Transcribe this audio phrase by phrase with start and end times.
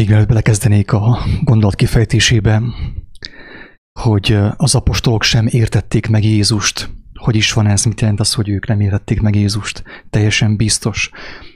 [0.00, 2.62] Még mielőtt belekezdenék a gondolat kifejtésébe,
[4.00, 6.90] hogy az apostolok sem értették meg Jézust.
[7.14, 7.84] Hogy is van ez?
[7.84, 9.82] Mit jelent az, hogy ők nem értették meg Jézust?
[10.10, 11.10] Teljesen biztos,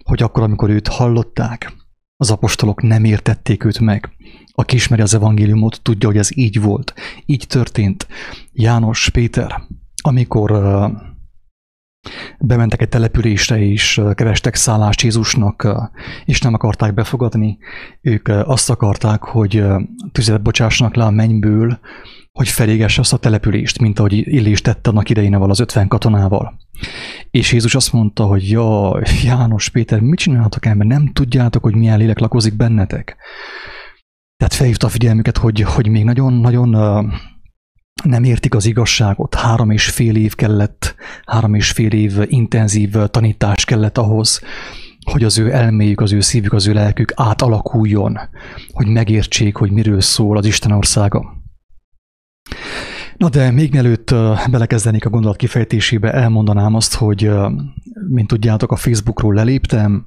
[0.04, 1.72] hogy akkor, amikor őt hallották,
[2.16, 4.10] az apostolok nem értették őt meg.
[4.52, 6.94] Aki ismeri az evangéliumot, tudja, hogy ez így volt.
[7.26, 8.06] Így történt.
[8.52, 9.62] János, Péter,
[10.02, 10.50] amikor
[12.38, 15.68] bementek egy településre, és kerestek szállást Jézusnak,
[16.24, 17.58] és nem akarták befogadni.
[18.00, 19.64] Ők azt akarták, hogy
[20.12, 21.78] tüzet bocsássanak le a mennyből,
[22.32, 26.58] hogy felégesse azt a települést, mint ahogy Illés tette annak idején az ötven katonával.
[27.30, 30.86] És Jézus azt mondta, hogy ja, János, Péter, mit csináltok ember?
[30.86, 33.16] Nem tudjátok, hogy milyen lélek lakozik bennetek?
[34.36, 36.74] Tehát felhívta a figyelmüket, hogy, hogy még nagyon-nagyon
[38.02, 39.34] nem értik az igazságot.
[39.34, 44.40] Három és fél év kellett, három és fél év intenzív tanítás kellett ahhoz,
[45.10, 48.18] hogy az ő elméjük, az ő szívük, az ő lelkük átalakuljon,
[48.72, 51.38] hogy megértsék, hogy miről szól az Isten országa.
[53.16, 54.14] Na de még mielőtt
[54.50, 57.30] belekezdenék a gondolat kifejtésébe, elmondanám azt, hogy
[58.08, 60.04] mint tudjátok, a Facebookról leléptem,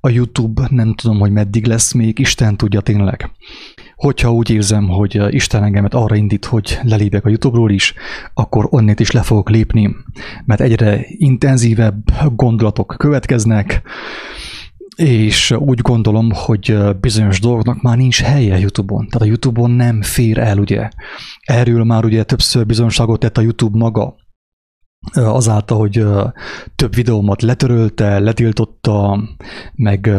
[0.00, 3.30] a YouTube nem tudom, hogy meddig lesz még, Isten tudja tényleg.
[4.04, 7.94] Hogyha úgy érzem, hogy Isten engemet arra indít, hogy lelépek a YouTube-ról is,
[8.34, 9.96] akkor onnét is le fogok lépni,
[10.44, 13.82] mert egyre intenzívebb gondolatok következnek,
[14.96, 19.06] és úgy gondolom, hogy bizonyos dolgoknak már nincs helye YouTube-on.
[19.06, 20.88] Tehát a YouTube-on nem fér el, ugye.
[21.40, 24.16] Erről már ugye többször bizonyosságot tett a YouTube maga,
[25.12, 26.06] azáltal, hogy
[26.76, 29.18] több videómat letörölte, letiltotta,
[29.74, 30.10] meg,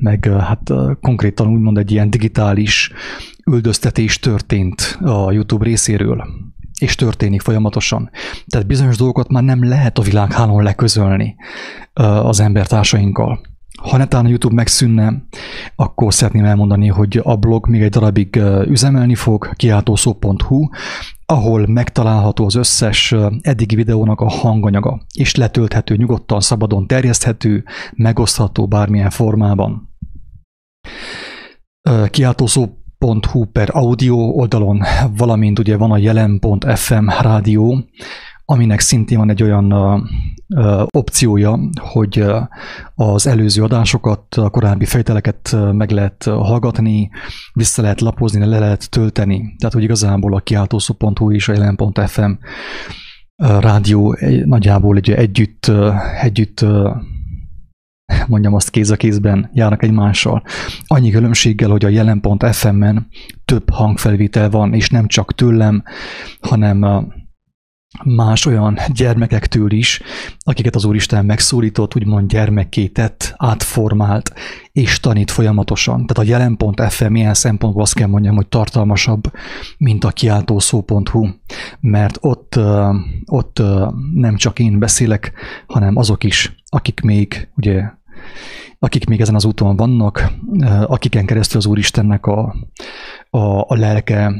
[0.00, 2.92] meg hát konkrétan úgymond egy ilyen digitális
[3.50, 6.24] üldöztetés történt a YouTube részéről
[6.78, 8.10] és történik folyamatosan.
[8.46, 11.36] Tehát bizonyos dolgokat már nem lehet a világhálón leközölni
[12.22, 13.40] az embertársainkkal.
[13.82, 15.12] Ha netán a YouTube megszűnne,
[15.76, 20.68] akkor szeretném elmondani, hogy a blog még egy darabig üzemelni fog, kiáltószó.hu,
[21.32, 29.10] ahol megtalálható az összes eddigi videónak a hanganyaga, és letölthető, nyugodtan, szabadon terjeszthető, megosztható bármilyen
[29.10, 29.90] formában.
[32.10, 34.82] Kiáltószó.hu per audio oldalon,
[35.16, 37.84] valamint ugye van a jelen.fm rádió,
[38.52, 39.74] aminek szintén van egy olyan
[40.90, 42.24] opciója, hogy
[42.94, 47.10] az előző adásokat, a korábbi fejteleket meg lehet hallgatni,
[47.52, 49.54] vissza lehet lapozni, le lehet tölteni.
[49.58, 52.32] Tehát, hogy igazából a kiáltószó.hu és a jelen.fm
[53.36, 55.70] rádió nagyjából ugye együtt,
[56.20, 56.64] együtt
[58.26, 60.42] mondjam azt kéz a kézben járnak egymással.
[60.86, 63.06] Annyi különbséggel, hogy a jelen.fm-en
[63.44, 65.82] több hangfelvétel van, és nem csak tőlem,
[66.40, 67.12] hanem
[68.04, 70.00] más olyan gyermekektől is,
[70.38, 74.32] akiket az Úristen megszólított, úgymond gyermekké tett, átformált
[74.72, 76.06] és tanít folyamatosan.
[76.06, 79.32] Tehát a jelen.fm ilyen szempontból azt kell mondjam, hogy tartalmasabb,
[79.78, 81.28] mint a kiáltószó.hu,
[81.80, 82.58] mert ott,
[83.26, 83.62] ott
[84.14, 85.32] nem csak én beszélek,
[85.66, 87.82] hanem azok is, akik még ugye
[88.78, 90.32] akik még ezen az úton vannak,
[90.86, 92.54] akiken keresztül az Úristennek a,
[93.30, 94.32] a, a lelke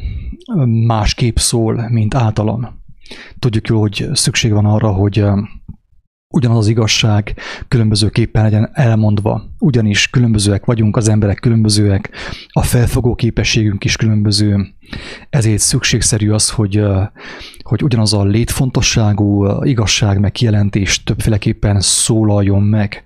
[0.87, 2.82] másképp szól, mint általam.
[3.39, 5.25] Tudjuk jó, hogy szükség van arra, hogy
[6.33, 7.35] ugyanaz az igazság
[7.69, 9.43] különbözőképpen legyen elmondva.
[9.59, 12.11] Ugyanis különbözőek vagyunk, az emberek különbözőek,
[12.49, 14.67] a felfogó képességünk is különböző,
[15.31, 16.85] ezért szükségszerű az, hogy,
[17.63, 23.03] hogy ugyanaz a létfontosságú igazság meg kijelentés többféleképpen szólaljon meg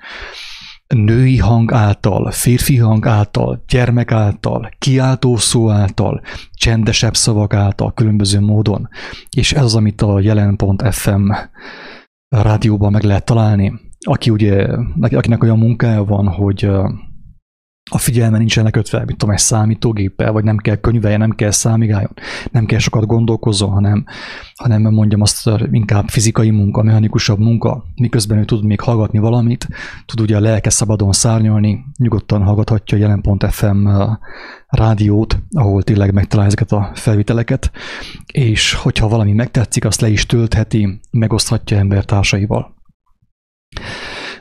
[0.94, 6.20] női hang által, férfi hang által, gyermek által, kiáltó szó által,
[6.52, 8.88] csendesebb szavak által, különböző módon.
[9.30, 11.30] És ez az, amit a jelen.fm
[12.28, 13.72] rádióban meg lehet találni.
[14.06, 14.66] Aki ugye,
[15.00, 16.70] akinek olyan munkája van, hogy
[17.91, 22.12] a figyelme nincsen lekötve, mint tudom, egy számítógéppel, vagy nem kell könyvelje, nem kell számigáljon,
[22.50, 24.04] nem kell sokat gondolkozzon, hanem,
[24.54, 29.69] hanem mondjam azt inkább fizikai munka, mechanikusabb munka, miközben ő tud még hallgatni valamit,
[30.06, 33.88] tud ugye a lelke szabadon szárnyalni, nyugodtan hallgathatja a jelen.fm
[34.68, 37.71] rádiót, ahol tényleg megtalálja ezeket a felviteleket,
[38.33, 42.75] és hogyha valami megtetszik, azt le is töltheti, megoszthatja embertársaival.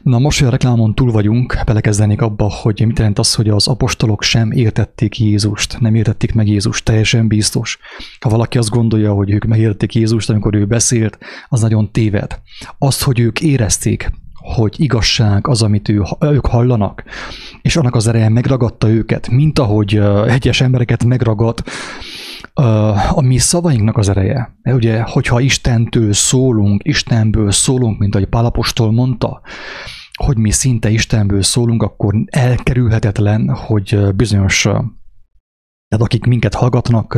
[0.06, 3.68] Na most, hogy a reklámon túl vagyunk, belekezdenék abba, hogy mit jelent az, hogy az
[3.68, 7.80] apostolok sem értették Jézust, nem értették meg Jézust, teljesen biztos.
[8.20, 11.18] Ha valaki azt gondolja, hogy ők megértették Jézust, amikor ő beszélt,
[11.50, 12.40] az nagyon téved.
[12.78, 14.12] Azt, hogy ők érezték,
[14.46, 17.04] hogy igazság az, amit ő, ők hallanak,
[17.62, 21.64] és annak az ereje megragadta őket, mint ahogy egyes embereket megragad
[23.14, 24.56] a mi szavainknak az ereje.
[24.62, 29.42] Mert ugye, hogyha Istentől szólunk, Istenből szólunk, mint ahogy Pálapostól mondta,
[30.14, 34.68] hogy mi szinte Istenből szólunk, akkor elkerülhetetlen, hogy bizonyos
[35.96, 37.18] tehát akik minket hallgatnak,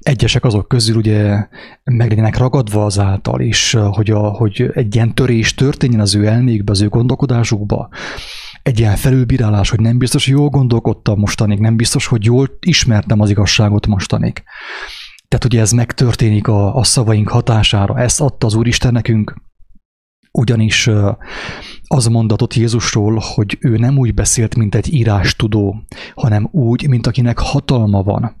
[0.00, 1.46] egyesek azok közül ugye
[1.84, 6.72] meg legyenek ragadva azáltal, és hogy, a, hogy egy ilyen törés történjen az ő elmékbe,
[6.72, 7.88] az ő gondolkodásukba,
[8.62, 13.20] egy ilyen felülbírálás, hogy nem biztos, hogy jól gondolkodtam mostanig, nem biztos, hogy jól ismertem
[13.20, 14.42] az igazságot mostanig.
[15.28, 19.34] Tehát ugye ez megtörténik a, a szavaink hatására, ezt adta az Úristen nekünk,
[20.32, 20.90] ugyanis
[21.88, 25.82] az mondatot Jézusról, hogy ő nem úgy beszélt, mint egy írástudó,
[26.14, 28.36] hanem úgy, mint akinek hatalma van.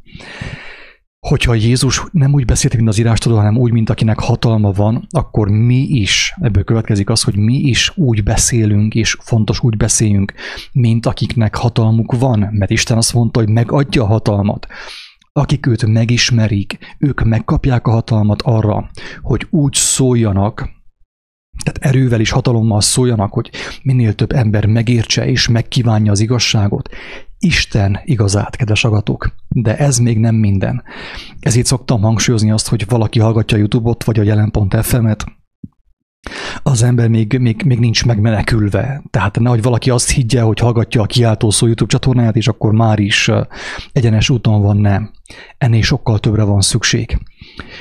[1.18, 5.48] Hogyha Jézus nem úgy beszélt, mint az írástudó, hanem úgy, mint akinek hatalma van, akkor
[5.48, 10.32] mi is, ebből következik az, hogy mi is úgy beszélünk, és fontos úgy beszéljünk,
[10.72, 14.66] mint akiknek hatalmuk van, mert Isten azt mondta, hogy megadja a hatalmat
[15.32, 18.90] akik őt megismerik, ők megkapják a hatalmat arra,
[19.22, 20.77] hogy úgy szóljanak,
[21.64, 23.50] tehát erővel és hatalommal szóljanak, hogy
[23.82, 26.88] minél több ember megértse és megkívánja az igazságot.
[27.38, 30.82] Isten igazát, kedves agatok, de ez még nem minden.
[31.40, 35.24] Ezért szoktam hangsúlyozni azt, hogy valaki hallgatja a YouTube-ot vagy a jelen.fm-et,
[36.62, 39.02] az ember még, még, még nincs megmenekülve.
[39.10, 42.98] Tehát nehogy valaki azt higgye, hogy hallgatja a kiáltó szó YouTube csatornáját, és akkor már
[42.98, 43.30] is
[43.92, 45.10] egyenes úton van, nem.
[45.58, 47.18] Ennél sokkal többre van szükség.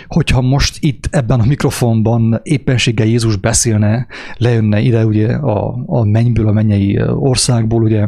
[0.08, 4.08] Hogyha most itt ebben a mikrofonban éppenséggel Jézus beszélne,
[4.38, 8.08] lejönne ide ugye a, a mennyből, a mennyei országból, ugye,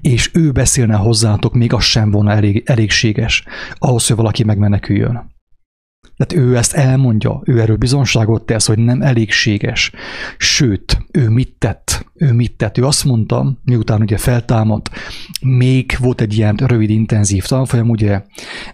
[0.00, 3.44] és ő beszélne hozzátok, még az sem volna elég, elégséges
[3.74, 5.36] ahhoz, hogy valaki megmeneküljön.
[6.18, 9.92] Tehát ő ezt elmondja, ő erről bizonságot tesz, hogy nem elégséges.
[10.36, 12.06] Sőt, ő mit tett?
[12.14, 12.78] Ő mit tett?
[12.78, 14.90] Ő azt mondta, miután ugye feltámadt,
[15.40, 18.22] még volt egy ilyen rövid, intenzív tanfolyam, ugye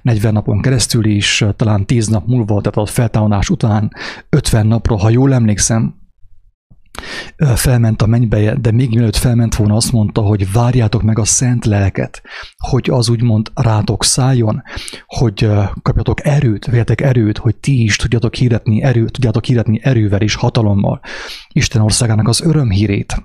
[0.03, 3.93] 40 napon keresztül is, talán 10 nap múlva, tehát a feltámadás után
[4.29, 5.95] 50 napra, ha jól emlékszem,
[7.55, 11.65] felment a mennybe, de még mielőtt felment volna, azt mondta, hogy várjátok meg a szent
[11.65, 12.23] lelket,
[12.57, 14.63] hogy az úgymond rátok szálljon,
[15.07, 15.49] hogy
[15.83, 21.01] kapjatok erőt, vegyetek erőt, hogy ti is tudjatok hirdetni erőt, tudjátok hirdetni erővel és hatalommal
[21.53, 23.17] Isten országának az örömhírét.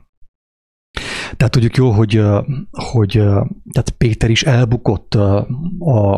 [1.37, 2.21] Tehát tudjuk jól, hogy,
[2.71, 3.11] hogy
[3.71, 6.15] tehát Péter is elbukott, a,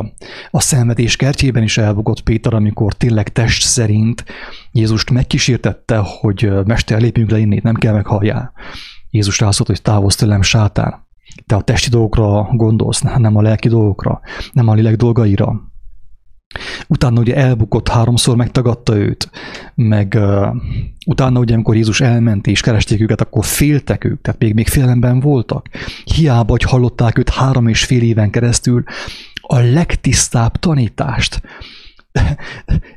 [0.51, 4.24] a szenvedés kertjében is elbukott Péter, amikor tényleg test szerint
[4.71, 8.53] Jézust megkísértette, hogy Mester, lépjünk le innét, nem kell meghalljál.
[9.09, 11.07] Jézus rászólt, hogy távozz tőlem, sátán.
[11.45, 14.21] Te a testi dolgokra gondolsz, nem a lelki dolgokra,
[14.51, 15.71] nem a lélek dolgaira.
[16.88, 19.29] Utána ugye elbukott, háromszor megtagadta őt,
[19.75, 20.56] meg uh,
[21.06, 25.19] utána ugye, amikor Jézus elment és keresték őket, akkor féltek ők, tehát még, még félelemben
[25.19, 25.68] voltak.
[26.03, 28.83] Hiába, hogy hallották őt három és fél éven keresztül,
[29.41, 31.41] a legtisztább tanítást,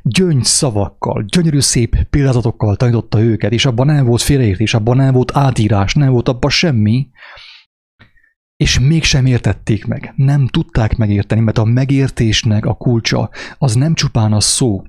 [0.03, 5.35] gyöngy szavakkal, gyönyörű szép példázatokkal tanította őket, és abban nem volt félreértés, abban nem volt
[5.35, 7.09] átírás, nem volt abban semmi,
[8.57, 14.33] és mégsem értették meg, nem tudták megérteni, mert a megértésnek a kulcsa az nem csupán
[14.33, 14.83] a szó,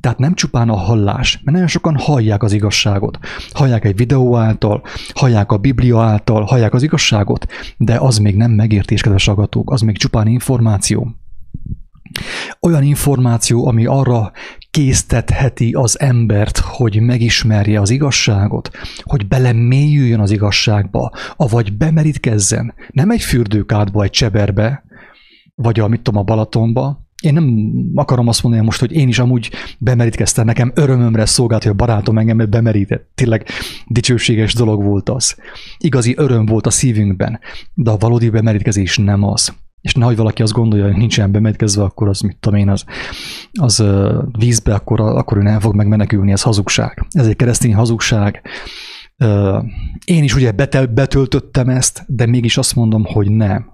[0.00, 3.18] tehát nem csupán a hallás, mert nagyon sokan hallják az igazságot.
[3.52, 4.82] Hallják egy videó által,
[5.14, 7.46] hallják a Biblia által, hallják az igazságot,
[7.76, 9.30] de az még nem megértés, kedves
[9.64, 11.16] az még csupán információ.
[12.60, 14.32] Olyan információ, ami arra
[14.70, 18.70] késztetheti az embert, hogy megismerje az igazságot,
[19.02, 24.84] hogy belemélyüljön az igazságba, avagy bemerítkezzen, nem egy fürdőkádba, egy cseberbe,
[25.54, 29.18] vagy a, mit tudom, a Balatonba, én nem akarom azt mondani most, hogy én is
[29.18, 33.10] amúgy bemerítkeztem, nekem örömömre szolgált, hogy a barátom engem bemerített.
[33.14, 33.46] Tényleg
[33.86, 35.36] dicsőséges dolog volt az.
[35.78, 37.40] Igazi öröm volt a szívünkben,
[37.74, 42.08] de a valódi bemerítkezés nem az és nehogy valaki azt gondolja, hogy nincsen bemetkezve, akkor
[42.08, 42.84] az, mit tudom én, az,
[43.52, 43.84] az
[44.38, 47.06] vízbe, akkor, akkor ő nem fog megmenekülni, ez hazugság.
[47.10, 48.42] Ez egy keresztény hazugság.
[50.04, 50.52] Én is ugye
[50.90, 53.70] betöltöttem ezt, de mégis azt mondom, hogy nem.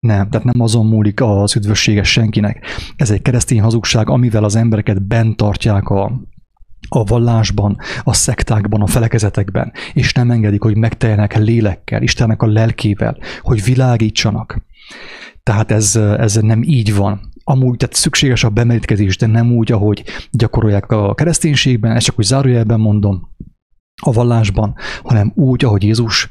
[0.00, 2.66] Nem, tehát nem azon múlik az üdvösséges senkinek.
[2.96, 6.12] Ez egy keresztény hazugság, amivel az embereket bent tartják a,
[6.88, 13.18] a vallásban, a szektákban, a felekezetekben, és nem engedik, hogy megteljenek lélekkel, Istennek a lelkével,
[13.40, 14.64] hogy világítsanak.
[15.42, 17.20] Tehát ez, ez nem így van.
[17.44, 22.24] Amúgy tehát szükséges a bemerítkezés, de nem úgy, ahogy gyakorolják a kereszténységben, ezt csak úgy
[22.24, 23.30] zárójelben mondom,
[24.02, 26.28] a vallásban, hanem úgy, ahogy Jézus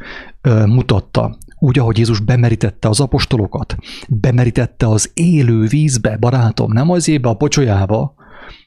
[0.65, 3.75] mutatta, úgy, ahogy Jézus bemerítette az apostolokat,
[4.09, 8.13] bemerítette az élő vízbe, barátom, nem az ébe a pocsolyába,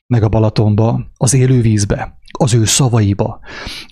[0.06, 3.40] meg a Balatonba, az élő vízbe, az ő szavaiba.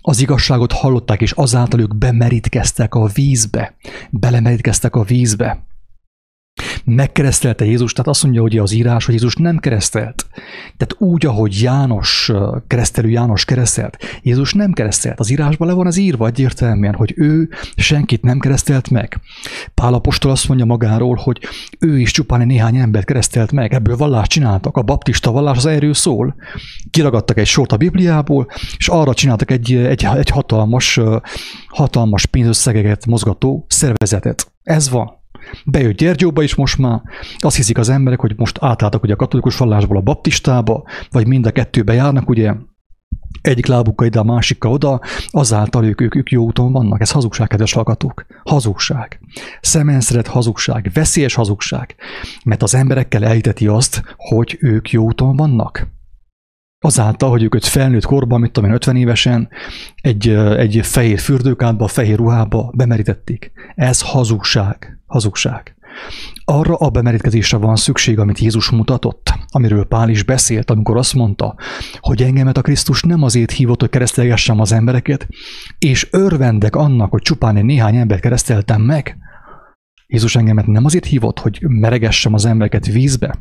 [0.01, 3.75] Az igazságot hallották, és azáltal ők bemerítkeztek a vízbe,
[4.11, 5.67] belemerítkeztek a vízbe.
[6.85, 10.27] Megkeresztelte Jézus, tehát azt mondja, hogy az írás, hogy Jézus nem keresztelt.
[10.77, 12.33] Tehát úgy, ahogy János,
[12.67, 15.21] keresztelő János keresztelt, Jézus nem keresztelt.
[15.21, 19.21] Az írásban le van az írva egyértelműen, hogy ő senkit nem keresztelt meg.
[19.75, 21.41] Pál apostol azt mondja magáról, hogy
[21.79, 24.77] ő is csupán néhány embert keresztelt meg, ebből vallást csináltak.
[24.77, 26.35] A baptista vallás az erről szól.
[26.91, 31.01] Kiragadtak egy sort a Bibliából, és arra csináltak egy, egy, egy hatalmas,
[31.67, 34.53] hatalmas pénzösszegeket mozgató szervezetet.
[34.63, 35.22] Ez van.
[35.65, 37.03] Bejött Gyergyóba is most már,
[37.39, 41.47] azt hiszik az emberek, hogy most átálltak ugye a katolikus vallásból a baptistába, vagy mind
[41.47, 42.55] a kettőbe járnak, ugye,
[43.41, 47.01] egyik lábukkal ide, a másikkal oda, azáltal ők, ők, ők jó úton vannak.
[47.01, 48.27] Ez hazugság, kedves hallgatók.
[48.45, 49.21] Hazugság.
[49.61, 51.95] Szemenszeret hazugság, veszélyes hazugság.
[52.45, 55.87] Mert az emberekkel elhiteti azt, hogy ők jó úton vannak.
[56.85, 59.49] Azáltal, hogy őket felnőtt korban, mit tudom én, 50 évesen,
[59.95, 63.53] egy, egy fehér fürdőkádba, fehér ruhába bemerítették.
[63.75, 65.01] Ez hazugság.
[65.07, 65.77] Hazugság.
[66.45, 71.55] Arra a bemerítkezésre van szükség, amit Jézus mutatott, amiről Pál is beszélt, amikor azt mondta,
[72.01, 75.29] hogy engemet a Krisztus nem azért hívott, hogy keresztelgessem az embereket,
[75.79, 79.17] és örvendek annak, hogy csupán egy néhány embert kereszteltem meg.
[80.07, 83.39] Jézus engemet nem azért hívott, hogy meregessem az embereket vízbe,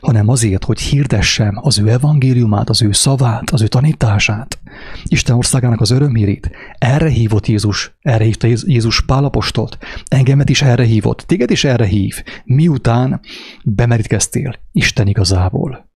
[0.00, 4.58] hanem azért, hogy hirdessem az ő evangéliumát, az ő szavát, az ő tanítását,
[5.04, 6.50] Isten országának az örömhírét.
[6.78, 9.78] Erre hívott Jézus, erre hívta Jézus Pálapostolt,
[10.08, 13.20] engemet is erre hívott, téged is erre hív, miután
[13.64, 15.88] bemerítkeztél Isten igazából.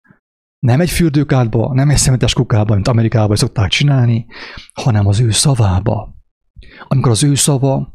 [0.60, 4.26] Nem egy fürdőkádba, nem egy szemetes kukába, mint Amerikában szokták csinálni,
[4.74, 6.16] hanem az ő szavába.
[6.88, 7.94] Amikor az ő szava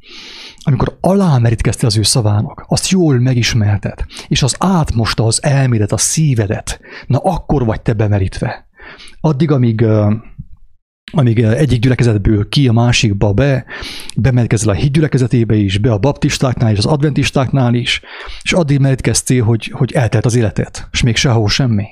[0.68, 6.80] amikor alámerítkeztél az ő szavának, azt jól megismerted, és az átmosta az elmédet, a szívedet,
[7.06, 8.66] na akkor vagy te bemerítve.
[9.20, 9.84] Addig, amíg
[11.12, 13.64] amíg egyik gyülekezetből ki a másikba be,
[14.16, 18.00] bemerkezel a híd gyülekezetébe is, be a baptistáknál és az adventistáknál is,
[18.42, 21.86] és addig merítkeztél, hogy, hogy eltelt az életet, és még sehol semmi.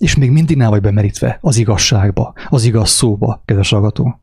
[0.00, 4.20] És még mindig nem vagy bemerítve az igazságba, az igaz szóba, kedves hallgató.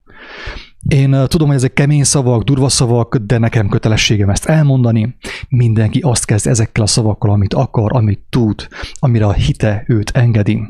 [0.88, 5.15] Én tudom, hogy ezek kemény szavak, durva szavak, de nekem kötelességem ezt elmondani.
[5.50, 8.67] Mindenki azt kezd ezekkel a szavakkal, amit akar, amit tud,
[9.00, 10.62] amire a hite őt engedi.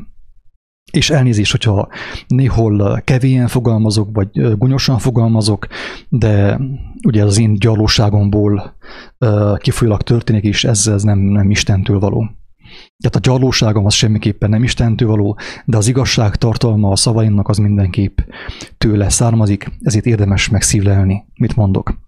[0.92, 1.88] És elnézést, hogyha
[2.26, 5.66] néhol kevén fogalmazok, vagy gonyosan fogalmazok,
[6.08, 6.60] de
[7.06, 8.76] ugye az én gyarlóságomból
[9.56, 12.30] kifolyólag történik, és ez, ez nem, nem Istentől való.
[13.00, 17.58] Tehát a gyarlóságom az semmiképpen nem Istentől való, de az igazság tartalma a szavaimnak az
[17.58, 18.18] mindenképp
[18.78, 21.98] tőle származik, ezért érdemes megszívlelni, mit mondok.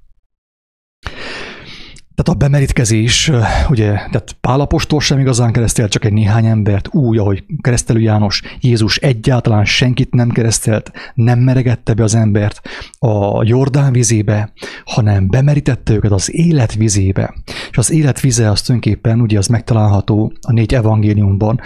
[2.14, 3.30] Tehát a bemerítkezés,
[3.68, 8.96] ugye, tehát Pálapostól sem igazán keresztelt, csak egy néhány embert, úgy, ahogy keresztelő János, Jézus
[8.96, 12.60] egyáltalán senkit nem keresztelt, nem meregette be az embert
[12.98, 14.52] a Jordán vizébe,
[14.84, 17.34] hanem bemerítette őket az élet vizébe.
[17.70, 21.60] És az élet vize az tulajdonképpen, ugye az megtalálható a négy evangéliumban,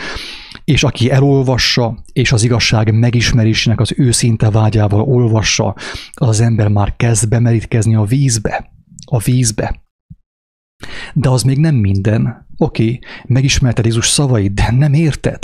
[0.65, 5.75] és aki elolvassa, és az igazság megismerésének az őszinte vágyával olvassa,
[6.15, 8.71] az ember már kezd bemerítkezni a vízbe.
[9.05, 9.86] A vízbe.
[11.19, 12.47] De az még nem minden.
[12.57, 15.39] Oké, megismerted Jézus szavait, de nem érted.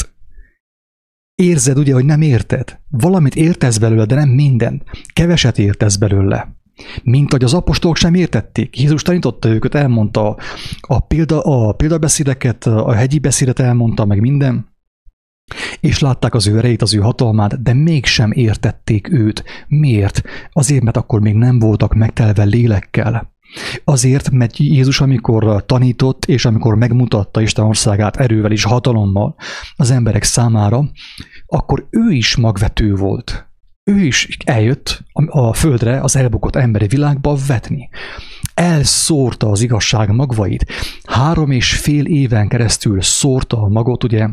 [1.34, 2.80] Érzed ugye, hogy nem érted.
[2.88, 4.82] Valamit értesz belőle, de nem minden.
[5.12, 6.56] Keveset értesz belőle.
[7.02, 8.78] Mint hogy az apostolok sem értették.
[8.78, 10.36] Jézus tanította őket, elmondta
[10.80, 14.66] a, példa, a példabeszédeket, a hegyi beszédet elmondta, meg minden.
[15.80, 19.44] És látták az ő erejét, az ő hatalmát, de mégsem értették őt.
[19.68, 20.22] Miért?
[20.52, 23.31] Azért, mert akkor még nem voltak megtelve lélekkel.
[23.84, 29.34] Azért, mert Jézus amikor tanított, és amikor megmutatta Isten országát erővel és hatalommal
[29.76, 30.84] az emberek számára,
[31.46, 33.46] akkor ő is magvető volt.
[33.84, 37.88] Ő is eljött a földre, az elbukott emberi világba vetni.
[38.54, 40.66] Elszórta az igazság magvait.
[41.02, 44.28] Három és fél éven keresztül szórta a magot, ugye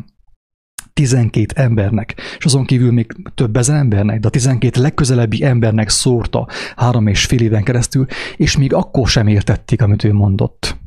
[0.99, 6.47] 12 embernek, és azon kívül még több ezer embernek, de a 12 legközelebbi embernek szórta
[6.75, 8.05] három és fél éven keresztül,
[8.37, 10.77] és még akkor sem értették, amit ő mondott.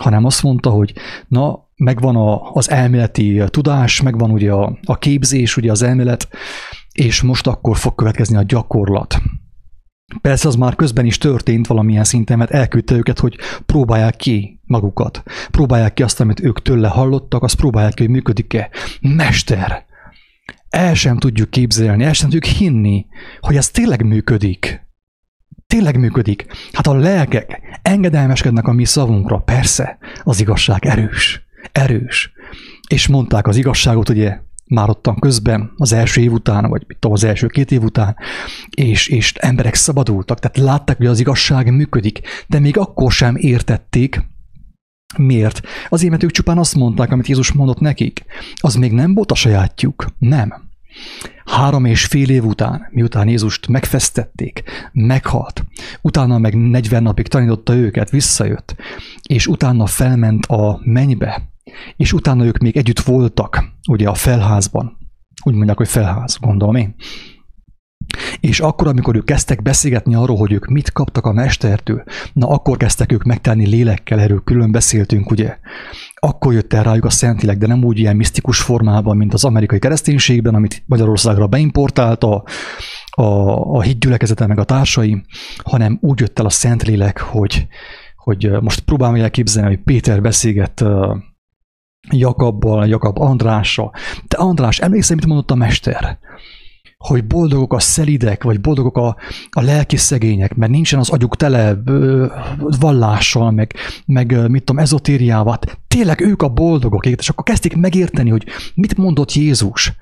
[0.00, 0.92] Hanem azt mondta, hogy
[1.28, 6.28] na, megvan a, az elméleti tudás, megvan ugye a, a képzés, ugye az elmélet,
[6.92, 9.22] és most akkor fog következni a gyakorlat.
[10.20, 15.22] Persze az már közben is történt valamilyen szinten, mert elküldte őket, hogy próbálják ki magukat.
[15.50, 18.70] Próbálják ki azt, amit ők tőle hallottak, azt próbálják ki, hogy működik-e.
[19.00, 19.84] Mester!
[20.68, 23.06] El sem tudjuk képzelni, el sem tudjuk hinni,
[23.40, 24.88] hogy ez tényleg működik.
[25.66, 26.46] Tényleg működik.
[26.72, 29.38] Hát a lelkek engedelmeskednek a mi szavunkra.
[29.38, 31.46] Persze, az igazság erős.
[31.72, 32.32] Erős.
[32.88, 34.38] És mondták az igazságot, ugye,
[34.70, 38.16] már ottan közben, az első év után, vagy mit tudom, az első két év után,
[38.70, 44.22] és, és emberek szabadultak, tehát látták, hogy az igazság működik, de még akkor sem értették,
[45.16, 45.60] Miért?
[45.88, 48.24] Azért, mert ők csupán azt mondták, amit Jézus mondott nekik.
[48.56, 50.06] Az még nem volt a sajátjuk.
[50.18, 50.68] Nem.
[51.44, 54.62] Három és fél év után, miután Jézust megfesztették,
[54.92, 55.64] meghalt,
[56.00, 58.76] utána meg 40 napig tanította őket, visszajött,
[59.22, 61.50] és utána felment a mennybe,
[61.96, 64.98] és utána ők még együtt voltak, ugye a felházban.
[65.44, 66.94] Úgy mondják, hogy felház, gondolom én.
[68.40, 72.76] És akkor, amikor ők kezdtek beszélgetni arról, hogy ők mit kaptak a mestertől, na akkor
[72.76, 75.56] kezdtek ők megtenni lélekkel, erről külön beszéltünk, ugye?
[76.14, 79.78] Akkor jött el rájuk a Szentileg, de nem úgy ilyen misztikus formában, mint az amerikai
[79.78, 82.44] kereszténységben, amit Magyarországra beimportálta
[83.10, 83.22] a,
[83.76, 85.24] a hitgyülekezete meg a társai,
[85.64, 87.66] hanem úgy jött el a Szentlélek, hogy,
[88.16, 90.84] hogy most próbálom elképzelni, hogy Péter beszélget
[92.10, 93.92] Jakabbal, Jakab Andrással.
[94.28, 96.18] Te András, emlékszel, mit mondott a mester?
[97.04, 99.16] Hogy boldogok a szelidek, vagy boldogok a,
[99.50, 101.82] a lelki szegények, mert nincsen az agyuk tele
[102.80, 103.74] vallással, meg,
[104.06, 105.58] meg mit tudom, ezotériával.
[105.88, 109.92] Tényleg ők a boldogok, és akkor kezdték megérteni, hogy mit mondott Jézus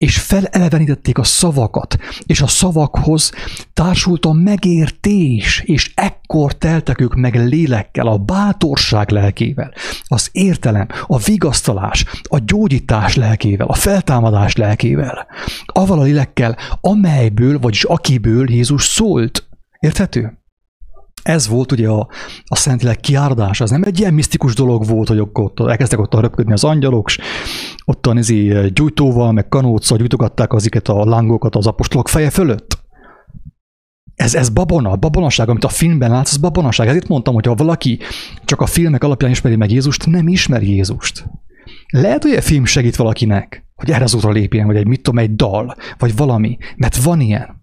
[0.00, 3.32] és felelevenítették a szavakat, és a szavakhoz
[3.72, 9.72] társult a megértés, és ekkor teltek ők meg lélekkel, a bátorság lelkével,
[10.06, 15.26] az értelem, a vigasztalás, a gyógyítás lelkével, a feltámadás lelkével,
[15.66, 19.48] avval a lélekkel, amelyből, vagyis akiből Jézus szólt.
[19.78, 20.40] Érthető?
[21.22, 22.08] ez volt ugye a,
[22.44, 26.52] a Szentlélek kiáradás, az nem egy ilyen misztikus dolog volt, hogy ott elkezdtek ott röpködni
[26.52, 27.18] az angyalok, és
[27.90, 32.78] ottan izé gyújtóval, meg kanóccal gyújtogatták aziket a lángokat az apostolok feje fölött.
[34.14, 36.88] Ez, ez babona, babonaság, amit a filmben látsz, az babonaság.
[36.88, 37.98] Ezért mondtam, hogy ha valaki
[38.44, 41.24] csak a filmek alapján ismeri meg Jézust, nem ismeri Jézust.
[41.88, 45.18] Lehet, hogy a film segít valakinek, hogy erre az útra lépjen, vagy egy mit tudom,
[45.18, 47.59] egy dal, vagy valami, mert van ilyen.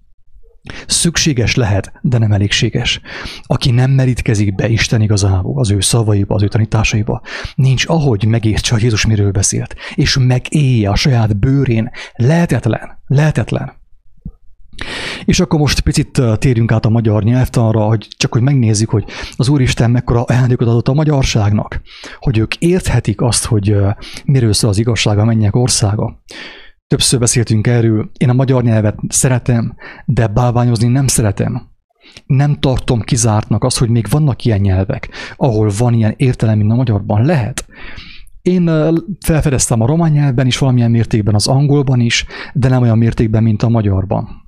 [0.87, 3.01] Szükséges lehet, de nem elégséges.
[3.41, 7.21] Aki nem merítkezik be Isten igazából, az ő szavaiba, az ő tanításaiba,
[7.55, 11.91] nincs ahogy megértse, hogy Jézus miről beszélt, és megélje a saját bőrén.
[12.15, 13.75] Lehetetlen, lehetetlen.
[15.25, 19.05] És akkor most picit térjünk át a magyar nyelvtanra, hogy csak hogy megnézzük, hogy
[19.35, 21.81] az Úristen mekkora ajándékot adott a magyarságnak,
[22.19, 23.75] hogy ők érthetik azt, hogy
[24.25, 26.21] miről szól az igazság a mennyek országa.
[26.87, 31.67] Többször beszéltünk erről, én a magyar nyelvet szeretem, de bálványozni nem szeretem.
[32.25, 36.75] Nem tartom kizártnak az, hogy még vannak ilyen nyelvek, ahol van ilyen értelem, mint a
[36.75, 37.25] magyarban.
[37.25, 37.65] Lehet.
[38.41, 38.71] Én
[39.19, 43.63] felfedeztem a román nyelvben is, valamilyen mértékben az angolban is, de nem olyan mértékben, mint
[43.63, 44.46] a magyarban.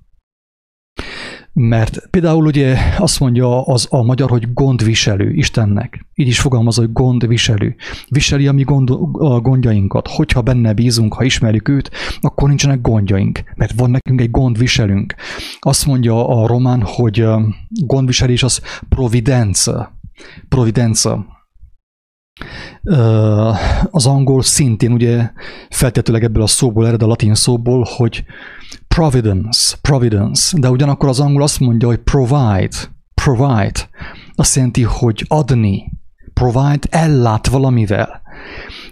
[1.54, 6.06] Mert például ugye azt mondja az a magyar, hogy gondviselő Istennek.
[6.14, 7.76] Így is fogalmaz, hogy gondviselő.
[8.08, 10.08] Viseli a mi gond, a gondjainkat.
[10.08, 15.16] Hogyha benne bízunk, ha ismerjük őt, akkor nincsenek gondjaink, mert van nekünk egy gondviselünk.
[15.60, 17.26] Azt mondja a román, hogy
[17.70, 20.00] gondviselés az providence.
[20.50, 21.26] Providence.
[23.92, 25.32] Az angol szintén ugye
[25.70, 28.24] feltetőleg ebből a szóból ered a latin szóból, hogy
[28.88, 32.78] providence, providence, de ugyanakkor az angol azt mondja, hogy provide,
[33.14, 33.90] provide,
[34.36, 35.92] azt jelenti, hogy adni,
[36.34, 38.22] provide, ellát valamivel.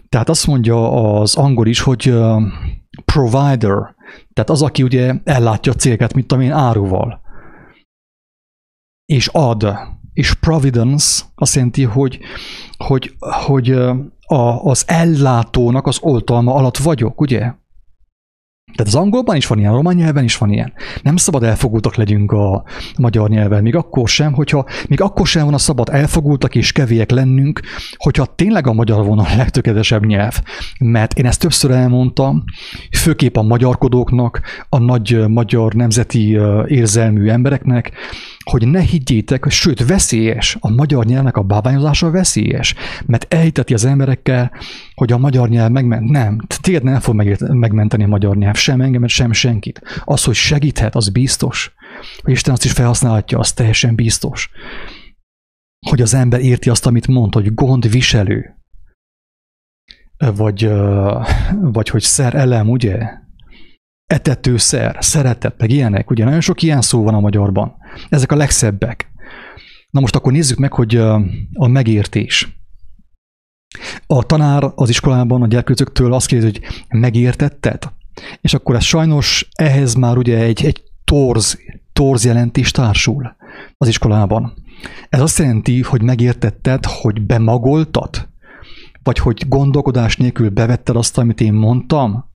[0.10, 2.14] Tehát azt mondja az angol is, hogy
[3.06, 3.96] provider,
[4.34, 7.22] tehát az, aki ugye ellátja a cégeket, mint amilyen áruval.
[9.06, 9.76] És ad.
[10.14, 12.20] És providence azt jelenti, hogy,
[12.78, 13.72] hogy, hogy
[14.28, 17.54] a, az ellátónak az oltalma alatt vagyok, ugye?
[18.76, 20.74] Tehát az angolban is van ilyen, a román nyelven is van ilyen.
[21.02, 22.64] Nem szabad elfogultak legyünk a
[22.98, 27.12] magyar nyelven, még akkor sem, hogyha, még akkor sem van a szabad elfogultak és kevélyek
[27.12, 27.62] lennünk,
[27.98, 30.42] hogyha tényleg a magyar volna a legtökéletesebb nyelv.
[30.80, 32.44] Mert én ezt többször elmondtam,
[32.92, 37.92] főképp a magyarkodóknak, a nagy magyar nemzeti érzelmű embereknek,
[38.50, 43.86] hogy ne higgyétek, hogy sőt veszélyes, a magyar nyelvnek a bábányozása veszélyes, mert elhiteti az
[43.86, 44.52] emberekkel,
[44.96, 46.10] hogy a magyar nyelv megment.
[46.10, 49.82] Nem, téged nem fog megmenteni a magyar nyelv, sem engemet, sem senkit.
[50.04, 51.74] Az, hogy segíthet, az biztos.
[52.22, 54.50] Hogy Isten azt is felhasználhatja, az teljesen biztos.
[55.88, 58.56] Hogy az ember érti azt, amit mond, hogy gondviselő.
[60.18, 60.70] Vagy,
[61.62, 63.26] vagy hogy szer elem, ugye?
[64.08, 66.10] etetőszer, szeretet, meg ilyenek.
[66.10, 67.76] Ugye nagyon sok ilyen szó van a magyarban.
[68.10, 69.12] Ezek a legszebbek.
[69.90, 70.96] Na most akkor nézzük meg, hogy
[71.54, 72.58] a megértés.
[74.08, 77.92] A tanár az iskolában a gyerkőcöktől azt kérdezi, hogy megértetted?
[78.42, 81.60] És akkor ez sajnos ehhez már ugye egy, egy torz,
[81.94, 83.36] torz jelentés társul
[83.78, 84.54] az iskolában.
[85.10, 88.28] Ez azt jelenti, hogy megértetted, hogy bemagoltad?
[89.04, 92.27] Vagy hogy gondolkodás nélkül bevetted azt, amit én mondtam?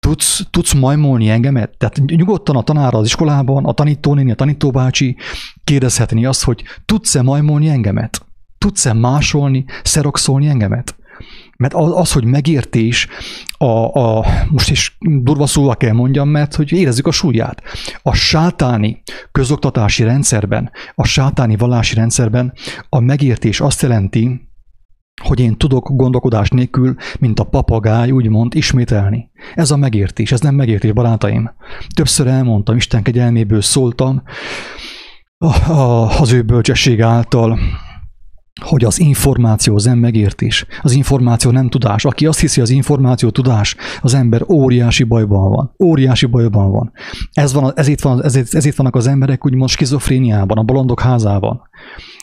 [0.00, 1.78] Tudsz, tudsz majmolni engemet?
[1.78, 5.16] Tehát nyugodtan a tanára az iskolában, a tanítónéni, a tanítóbácsi
[5.64, 8.26] kérdezhetni azt, hogy tudsz-e majmolni engemet?
[8.58, 10.94] Tudsz-e másolni, szerokszolni engemet?
[11.56, 13.08] Mert az, hogy megértés,
[13.58, 17.62] a, a, most is durva szóval kell mondjam, mert hogy érezzük a súlyát.
[18.02, 22.52] A sátáni közoktatási rendszerben, a sátáni vallási rendszerben
[22.88, 24.49] a megértés azt jelenti,
[25.20, 29.30] hogy én tudok gondolkodás nélkül, mint a papagáj, úgymond ismételni.
[29.54, 31.50] Ez a megértés, ez nem megértés, barátaim.
[31.94, 34.22] Többször elmondtam, Isten kegyelméből szóltam,
[36.18, 37.58] az ő bölcsesség által,
[38.60, 42.04] hogy az információ az nem megértés, az információ nem tudás.
[42.04, 45.74] Aki azt hiszi, az információ tudás, az ember óriási bajban van.
[45.84, 46.92] Óriási bajban van.
[47.32, 51.60] Ez van, ezért, van, ezért, ezért vannak az emberek úgymond skizofréniában, a bolondok házában.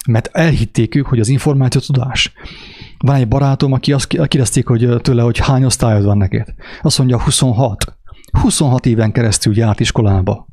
[0.08, 2.34] Mert elhitték ők, hogy az információ tudás.
[2.98, 6.54] Van egy barátom, aki azt kérdezték hogy tőle, hogy hány osztályod van neked.
[6.82, 7.98] Azt mondja, 26.
[8.32, 10.48] 26 éven keresztül járt iskolába.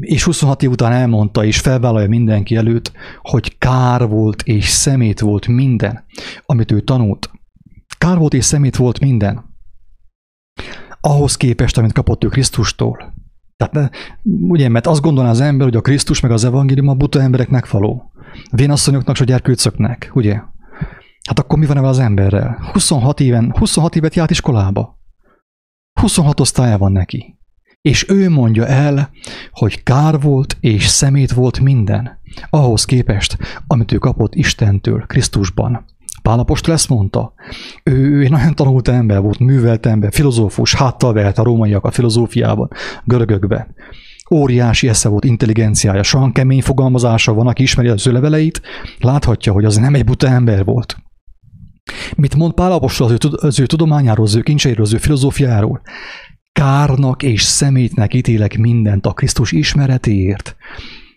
[0.00, 5.46] És 26 év után elmondta, és felvállalja mindenki előtt, hogy kár volt és szemét volt
[5.46, 6.04] minden,
[6.46, 7.30] amit ő tanult.
[7.98, 9.44] Kár volt és szemét volt minden.
[11.00, 13.14] Ahhoz képest, amit kapott ő Krisztustól.
[13.56, 13.90] Tehát,
[14.40, 17.70] ugye, mert azt gondolná az ember, hogy a Krisztus meg az evangélium a buta embereknek
[17.70, 18.12] való.
[18.50, 20.40] Vénasszonyoknak és a gyerkőcöknek, ugye?
[21.28, 22.58] Hát akkor mi van ebben az emberrel?
[22.72, 24.98] 26 éven, 26 évet járt iskolába.
[26.00, 27.38] 26 osztálya van neki.
[27.80, 29.10] És ő mondja el,
[29.50, 32.18] hogy kár volt és szemét volt minden,
[32.50, 35.84] ahhoz képest, amit ő kapott Istentől, Krisztusban.
[36.22, 37.32] Pálapostól ezt mondta.
[37.82, 42.70] Ő, ő egy nagyon tanult ember volt, művelt ember, filozófus, háttal vert a rómaiakat filozófiában,
[43.04, 43.74] görögökbe.
[44.30, 48.60] Óriási esze volt, intelligenciája, sohan kemény fogalmazása van, aki ismeri az ő leveleit,
[48.98, 50.96] láthatja, hogy az nem egy buta ember volt.
[52.16, 55.80] Mit mond Pál Apostol az ő, az ő tudományáról, az ő kincseiről, az ő filozófiáról?
[56.52, 60.56] Kárnak és szemétnek ítélek mindent a Krisztus ismeretéért.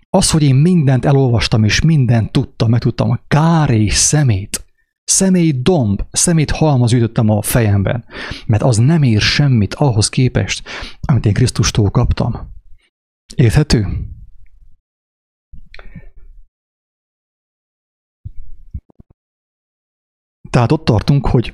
[0.10, 4.66] Az, hogy én mindent elolvastam, és mindent tudtam, megtudtam, kár és szemét.
[5.04, 8.06] Szemét domb, szemét halmaz ütöttem a fejemben,
[8.46, 10.64] mert az nem ér semmit ahhoz képest,
[11.02, 12.36] amit én Krisztustól kaptam.
[13.36, 13.88] Érthető?
[20.52, 21.54] Tehát ott tartunk, hogy,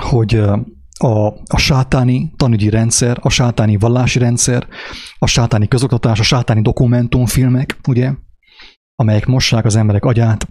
[0.00, 0.34] hogy
[0.98, 4.66] a, a sátáni tanügyi rendszer, a sátáni vallási rendszer,
[5.18, 8.12] a sátáni közoktatás, a sátáni dokumentumfilmek, ugye,
[8.94, 10.48] amelyek mossák az emberek agyát,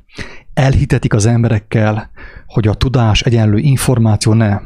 [0.54, 2.10] elhitetik az emberekkel,
[2.46, 4.60] hogy a tudás egyenlő információ ne.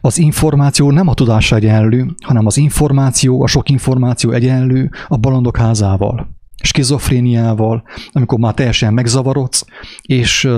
[0.00, 5.56] Az információ nem a tudásra egyenlő, hanem az információ, a sok információ egyenlő a balondok
[5.56, 9.64] házával skizofréniával, amikor már teljesen megzavarodsz,
[10.02, 10.48] és,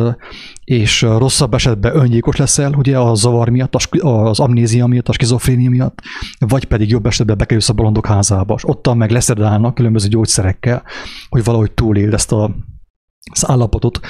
[0.65, 5.99] és rosszabb esetben öngyilkos leszel, ugye a zavar miatt, az amnézia miatt, a skizofrénia miatt,
[6.39, 10.83] vagy pedig jobb esetben bekerülsz a bolondok házába, és ottan meg leszedálnak különböző gyógyszerekkel,
[11.29, 12.51] hogy valahogy túléld ezt a
[13.33, 14.00] az állapotot,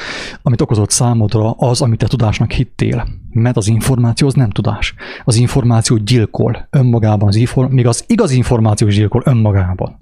[0.42, 3.08] amit okozott számodra az, amit te tudásnak hittél.
[3.30, 4.94] Mert az információ az nem tudás.
[5.24, 9.98] Az információ gyilkol önmagában, az inform- még az igaz információ is gyilkol önmagában.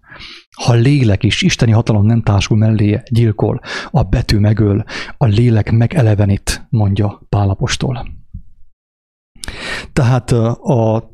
[0.64, 4.84] Ha lélek is isteni hatalom nem társul mellé, gyilkol, a betű megöl,
[5.16, 8.08] a lélek megelevenít, mondja Pálapostól.
[9.92, 11.10] Tehát a,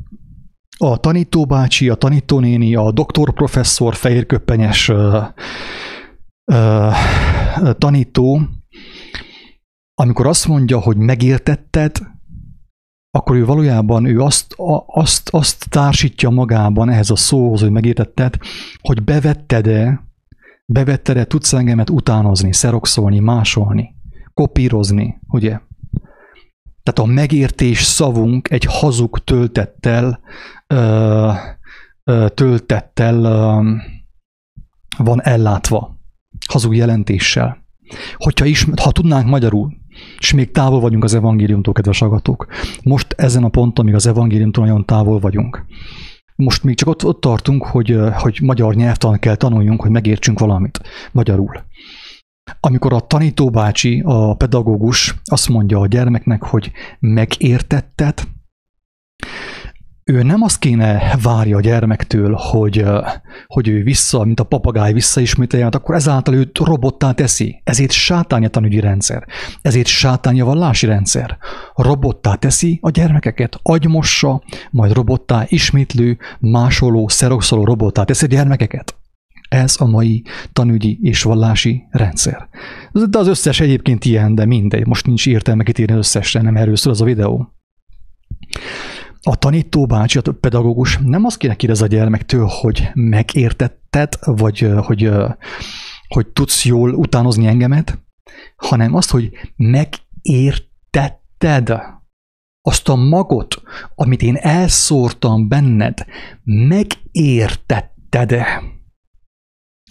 [0.79, 4.93] a tanítóbácsi, a tanítónéni, a doktorprofesszor, fehérköppenyes
[7.79, 8.41] tanító,
[9.95, 11.97] amikor azt mondja, hogy megértetted,
[13.11, 14.55] akkor ő valójában ő azt,
[14.87, 18.37] azt, azt társítja magában ehhez a szóhoz, hogy megértetted,
[18.81, 20.09] hogy bevetted-e,
[20.67, 23.95] bevetted-e, tudsz engemet utánozni, szerokszolni, másolni,
[24.35, 25.61] kopírozni, ugye?
[26.83, 30.21] Tehát a megértés szavunk egy hazug töltettel,
[30.67, 31.33] ö,
[32.05, 33.71] ö, töltettel ö,
[34.97, 35.94] van ellátva
[36.49, 37.65] hazug jelentéssel.
[38.17, 39.73] Hogyha is, ha tudnánk magyarul,
[40.19, 42.47] és még távol vagyunk az evangéliumtól, kedves agatók.
[42.83, 45.65] Most ezen a ponton még az evangéliumtól nagyon távol vagyunk.
[46.37, 50.81] Most még csak ott, ott tartunk, hogy, hogy magyar nyelvtan kell tanuljunk, hogy megértsünk valamit
[51.13, 51.65] magyarul.
[52.61, 58.23] Amikor a tanítóbácsi, a pedagógus azt mondja a gyermeknek, hogy megértetted,
[60.05, 62.85] ő nem azt kéne várja a gyermektől, hogy,
[63.47, 67.61] hogy ő vissza, mint a papagáj visszaismételje, hát akkor ezáltal őt robottá teszi.
[67.65, 69.27] Ezért sátánya tanügyi rendszer.
[69.63, 71.39] Ezért sátánya vallási rendszer.
[71.75, 73.59] Robottá teszi a gyermekeket.
[73.63, 78.95] Agymossa, majd robottá ismétlő, másoló, szerokszoló robottá teszi a gyermekeket.
[79.49, 82.49] Ez a mai tanügyi és vallási rendszer.
[82.93, 84.87] De az összes egyébként ilyen, de mindegy.
[84.87, 87.55] Most nincs értelme kitérni összesre, nem erről szól az a videó
[89.25, 95.11] a tanító bácsi, a pedagógus nem azt kéne kérdez a gyermektől, hogy megértetted, vagy hogy,
[96.09, 97.99] hogy tudsz jól utánozni engemet,
[98.57, 100.73] hanem azt, hogy megértetted
[102.63, 103.63] azt a magot,
[103.95, 106.05] amit én elszórtam benned,
[106.43, 108.35] megértetted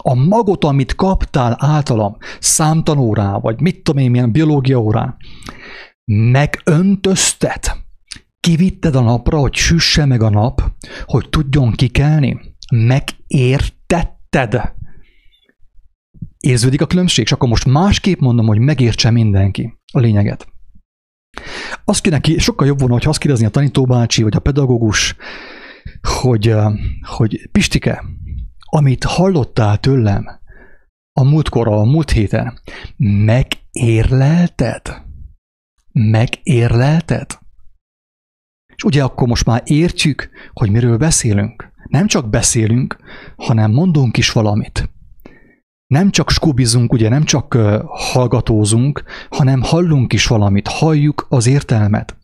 [0.03, 5.17] a magot, amit kaptál általam, számtanórá, vagy mit tudom én, milyen biológia órán,
[6.05, 7.61] megöntözted,
[8.43, 10.61] kivitted a napra, hogy süsse meg a nap,
[11.05, 12.39] hogy tudjon kikelni,
[12.73, 14.73] megértetted.
[16.37, 20.47] Érződik a különbség, és akkor most másképp mondom, hogy megértse mindenki a lényeget.
[21.85, 25.15] Azt kéne ki, sokkal jobb volna, hogy azt kérdezni a tanítóbácsi, vagy a pedagógus,
[26.01, 26.55] hogy,
[27.01, 28.03] hogy Pistike,
[28.69, 30.25] amit hallottál tőlem
[31.13, 32.59] a múltkor, a múlt héten,
[32.97, 34.81] megérlelted?
[35.91, 37.41] Megérlelted?
[38.75, 41.71] És ugye akkor most már értjük, hogy miről beszélünk.
[41.87, 42.97] Nem csak beszélünk,
[43.35, 44.89] hanem mondunk is valamit.
[45.87, 47.53] Nem csak skubizunk, ugye nem csak
[47.87, 52.17] hallgatózunk, hanem hallunk is valamit, halljuk az értelmet.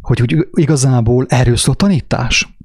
[0.00, 2.55] Hogy, hogy igazából erről szól a tanítás.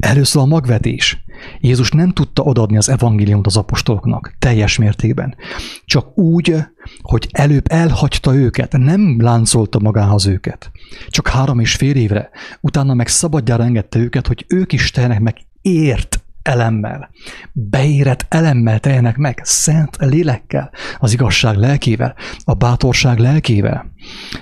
[0.00, 1.24] Először a magvetés.
[1.60, 5.36] Jézus nem tudta odaadni az evangéliumot az apostoloknak teljes mértékben.
[5.84, 6.56] Csak úgy,
[7.02, 10.70] hogy előbb elhagyta őket, nem láncolta magához őket.
[11.08, 15.36] Csak három és fél évre, utána meg szabadjára engedte őket, hogy ők is tehenek meg
[15.62, 17.10] ért elemmel,
[17.52, 23.92] beérett elemmel teljenek meg, szent lélekkel, az igazság lelkével, a bátorság lelkével,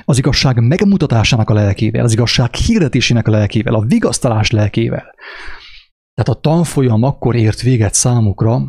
[0.04, 5.14] az igazság megmutatásának a lelkével, az igazság hirdetésének a lelkével, a vigasztalás lelkével.
[6.14, 8.60] Tehát a tanfolyam akkor ért véget számukra,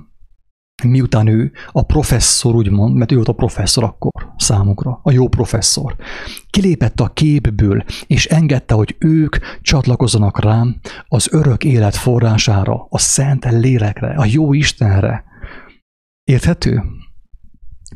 [0.84, 5.96] miután ő a professzor, úgymond, mert ő volt a professzor akkor számukra, a jó professzor,
[6.50, 13.46] kilépett a képből, és engedte, hogy ők csatlakozzanak rám az örök élet forrására, a szent
[13.46, 15.24] lélekre, a jó Istenre.
[16.24, 16.84] Érthető?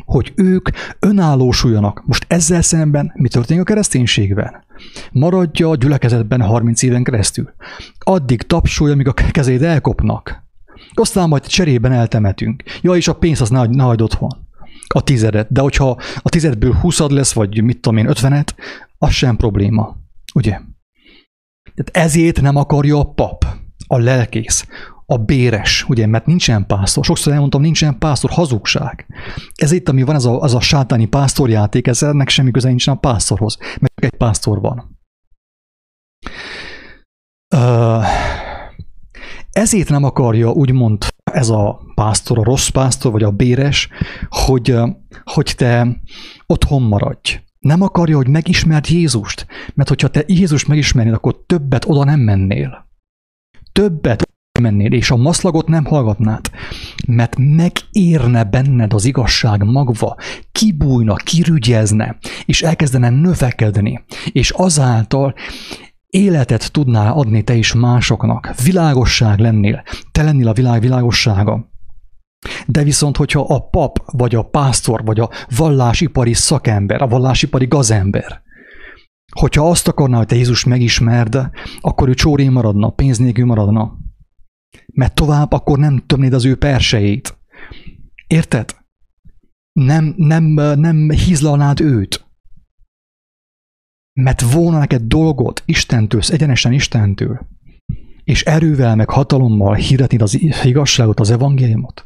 [0.06, 2.04] Hogy ők önállósuljanak.
[2.06, 4.66] Most ezzel szemben mi történik a kereszténységben?
[5.12, 7.54] Maradja a gyülekezetben 30 éven keresztül.
[8.00, 10.47] Addig tapsolja, amíg a kezét elkopnak
[11.00, 12.64] aztán majd cserében eltemetünk.
[12.82, 14.48] Ja, és a pénz az ne, ne hagyd otthon.
[14.88, 15.52] A tizedet.
[15.52, 18.56] De hogyha a tizedből húszad lesz, vagy mit tudom én, ötvenet,
[18.98, 19.96] az sem probléma.
[20.34, 20.60] Ugye?
[21.76, 23.46] Tehát ezért nem akarja a pap,
[23.88, 24.68] a lelkész,
[25.06, 27.06] a béres, ugye, mert nincsen pásztor.
[27.06, 29.06] Sokszor elmondtam, nincsen pásztor, hazugság.
[29.56, 32.94] Ez itt, ami van, az a, az a sátáni pásztorjáték, ez ennek semmi köze nincsen
[32.94, 35.00] a pásztorhoz, mert egy pásztor van.
[37.56, 38.04] Uh,
[39.58, 43.90] ezért nem akarja úgymond ez a pásztor, a rossz pásztor, vagy a béres,
[44.30, 44.76] hogy,
[45.24, 46.02] hogy te
[46.46, 47.40] otthon maradj.
[47.60, 52.88] Nem akarja, hogy megismerd Jézust, mert hogyha te Jézus megismernéd, akkor többet oda nem mennél.
[53.72, 56.50] Többet mennél, és a maszlagot nem hallgatnád,
[57.08, 60.16] mert megérne benned az igazság magva,
[60.52, 65.34] kibújna, kirügyezne, és elkezdene növekedni, és azáltal
[66.10, 71.72] életet tudnál adni te is másoknak, világosság lennél, te lennél a világ világossága.
[72.68, 78.42] De viszont, hogyha a pap, vagy a pásztor, vagy a vallásipari szakember, a vallásipari gazember,
[79.32, 83.98] hogyha azt akarná, hogy te Jézus megismerd, akkor ő csóré maradna, pénz nélkül maradna.
[84.94, 87.38] Mert tovább akkor nem tömnéd az ő perseit.
[88.28, 88.76] Érted?
[89.72, 90.44] Nem, nem,
[90.80, 92.27] nem hízlalnád őt
[94.18, 97.48] mert volna neked dolgot Istentől, egyenesen Istentől,
[98.24, 102.06] és erővel, meg hatalommal hirdetni az igazságot, az evangéliumot,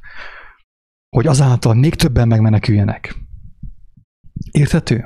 [1.15, 3.15] hogy azáltal még többen megmeneküljenek.
[4.51, 5.05] Érthető?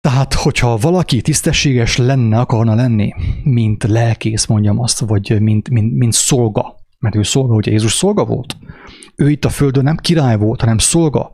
[0.00, 6.12] Tehát, hogyha valaki tisztességes lenne, akarna lenni, mint lelkész, mondjam azt, vagy mint, mint, mint
[6.12, 8.56] szolga, mert ő szolga, hogy Jézus szolga volt.
[9.16, 11.30] Ő itt a földön nem király volt, hanem szolga.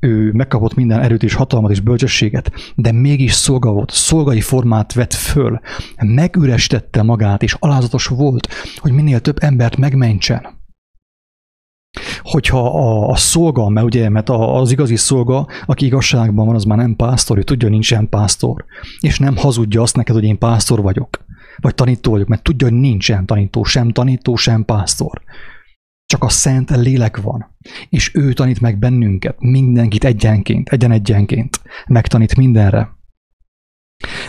[0.00, 5.12] Ő megkapott minden erőt és hatalmat és bölcsességet, de mégis szolga volt, szolgai formát vett
[5.12, 5.60] föl,
[5.96, 10.56] megürestette magát, és alázatos volt, hogy minél több embert megmentsen.
[12.22, 16.78] Hogyha a, a szolga, mert ugye, mert az igazi szolga, aki igazságban van, az már
[16.78, 18.64] nem pásztor, ő tudja, nincsen pásztor,
[19.00, 21.24] és nem hazudja azt neked, hogy én pásztor vagyok,
[21.56, 25.22] vagy tanító vagyok, mert tudja, hogy nincsen tanító, sem tanító, sem pásztor.
[26.08, 27.56] Csak a szent lélek van,
[27.88, 32.96] és ő tanít meg bennünket, mindenkit egyenként, egyen-egyenként, megtanít mindenre.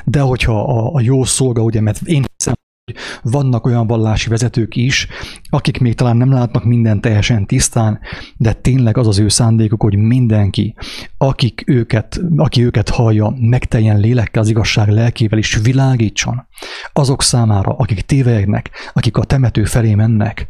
[0.06, 2.54] De hogyha a, a jó szolga, ugye, mert én hiszem,
[2.86, 2.96] hogy
[3.32, 5.08] vannak olyan vallási vezetők is,
[5.50, 8.00] akik még talán nem látnak minden teljesen tisztán,
[8.38, 10.76] de tényleg az az ő szándékuk, hogy mindenki,
[11.18, 16.48] akik őket, aki őket hallja, megteljen lélekkel, az igazság lelkével is világítson.
[16.94, 20.50] Azok számára, akik tévegnek, akik a temető felé mennek,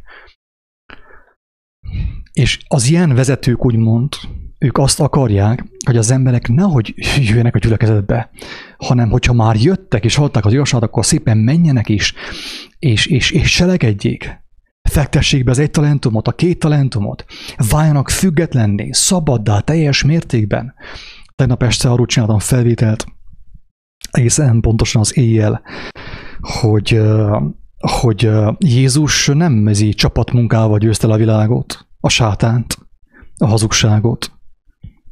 [2.33, 4.13] És az ilyen vezetők úgymond,
[4.59, 8.29] ők azt akarják, hogy az emberek nehogy jöjjenek a gyülekezetbe,
[8.77, 12.13] hanem hogyha már jöttek és hallották az igazságot, akkor szépen menjenek is,
[12.79, 14.47] és, és, és cselekedjék.
[14.89, 17.25] Fektessék be az egy talentumot, a két talentumot,
[17.69, 20.73] váljanak függetlenné, szabaddá, teljes mértékben.
[21.35, 23.05] Tegnap este arról csináltam felvételt,
[24.11, 25.61] egészen pontosan az éjjel,
[26.39, 27.01] hogy,
[27.79, 32.77] hogy Jézus nem ezi csapatmunkával győzte a világot, a sátánt,
[33.37, 34.31] a hazugságot.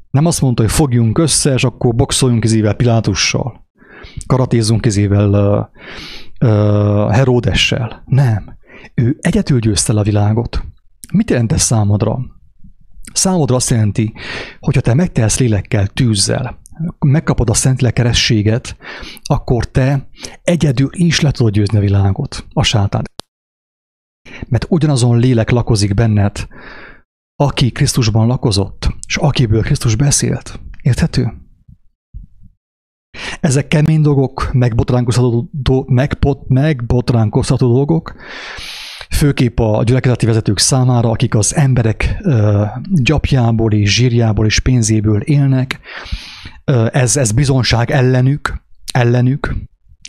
[0.09, 3.67] Nem azt mondta, hogy fogjunk össze, és akkor boxoljunk izével Pilátussal,
[4.25, 5.29] karatézzunk izével
[6.39, 8.03] uh, Heródessel.
[8.05, 8.57] Nem.
[8.93, 10.63] Ő egyetül győzte a világot.
[11.13, 12.19] Mit jelent ez számodra?
[13.13, 14.13] Számodra azt jelenti,
[14.59, 16.59] hogyha te megtelsz lélekkel, tűzzel,
[16.99, 18.77] megkapod a szent kerességet,
[19.23, 20.09] akkor te
[20.43, 23.03] egyedül is le tudod győzni a világot, a sátán.
[24.47, 26.47] Mert ugyanazon lélek lakozik benned,
[27.35, 30.59] aki Krisztusban lakozott, és akiből Krisztus beszélt.
[30.81, 31.33] Érthető?
[33.39, 38.15] Ezek kemény dolgok, megbotránkozható, megpot, megbotránkozható dolgok,
[39.09, 42.23] főképp a gyülekezeti vezetők számára, akik az emberek
[42.93, 45.79] gyapjából és zsírjából és pénzéből élnek.
[46.91, 48.61] Ez, ez bizonság ellenük,
[48.93, 49.55] ellenük,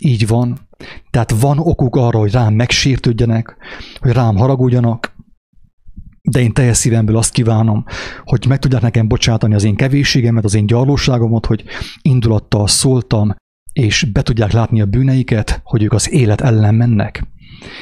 [0.01, 0.67] így van.
[1.09, 3.55] Tehát van okuk arra, hogy rám megsértődjenek,
[3.99, 5.17] hogy rám haragudjanak,
[6.21, 7.85] de én teljes szívemből azt kívánom,
[8.23, 11.63] hogy meg tudják nekem bocsátani az én kevésségemet, az én gyarlóságomat, hogy
[12.01, 13.35] indulattal szóltam,
[13.73, 17.27] és be tudják látni a bűneiket, hogy ők az élet ellen mennek.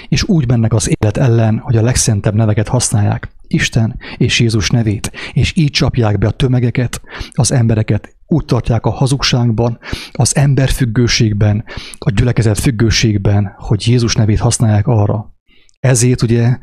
[0.07, 5.11] És úgy mennek az élet ellen, hogy a legszentebb neveket használják, Isten és Jézus nevét,
[5.33, 9.79] és így csapják be a tömegeket, az embereket, úgy tartják a hazugságban,
[10.11, 11.63] az emberfüggőségben,
[11.97, 15.35] a gyülekezet függőségben, hogy Jézus nevét használják arra.
[15.79, 16.57] Ezért ugye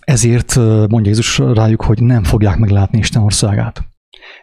[0.00, 3.82] ezért mondja Jézus rájuk, hogy nem fogják meglátni Isten országát.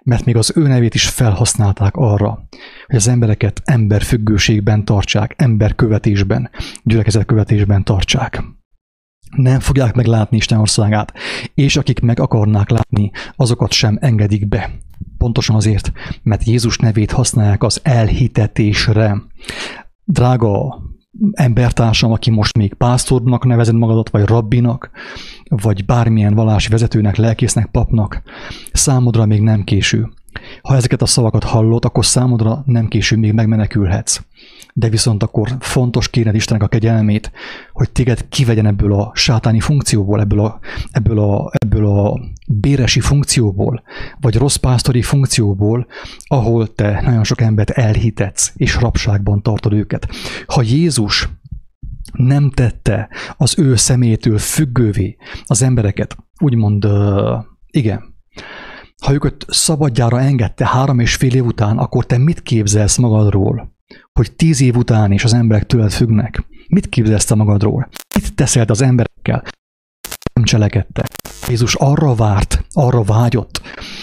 [0.03, 2.47] Mert még az ő nevét is felhasználták arra,
[2.87, 6.49] hogy az embereket emberfüggőségben tartsák, emberkövetésben,
[6.83, 8.43] gyülekezetkövetésben tartsák.
[9.35, 11.13] Nem fogják meglátni Isten országát,
[11.53, 14.71] és akik meg akarnák látni, azokat sem engedik be.
[15.21, 15.91] Pontosan azért,
[16.23, 19.21] mert Jézus nevét használják az elhitetésre.
[20.03, 20.81] Drága
[21.31, 24.89] embertársam, aki most még pásztornak nevezed magadat, vagy rabbinak,
[25.49, 28.21] vagy bármilyen vallási vezetőnek, lelkésznek, papnak,
[28.73, 30.09] számodra még nem késő.
[30.61, 34.21] Ha ezeket a szavakat hallod, akkor számodra nem késő, még megmenekülhetsz.
[34.73, 37.31] De viszont akkor fontos kérned Istennek a kegyelmét,
[37.71, 40.59] hogy téged kivegyen ebből a sátáni funkcióból, ebből a,
[40.91, 43.83] ebből a, ebből a béresi funkcióból,
[44.19, 45.87] vagy rossz pásztori funkcióból,
[46.23, 50.07] ahol te nagyon sok embert elhitetsz, és rabságban tartod őket.
[50.45, 51.29] Ha Jézus
[52.11, 56.87] nem tette az ő szemétől függővé az embereket, úgymond,
[57.71, 58.11] igen,
[59.01, 63.75] ha őket szabadjára engedte három és fél év után, akkor te mit képzelsz magadról?
[64.19, 66.43] Hogy tíz év után is az emberek tőled függnek.
[66.67, 67.89] Mit képzelsz te magadról?
[68.15, 69.43] Mit teszel az emberekkel?
[70.33, 71.05] Nem cselekedte.
[71.47, 73.61] Jézus arra várt, arra vágyott,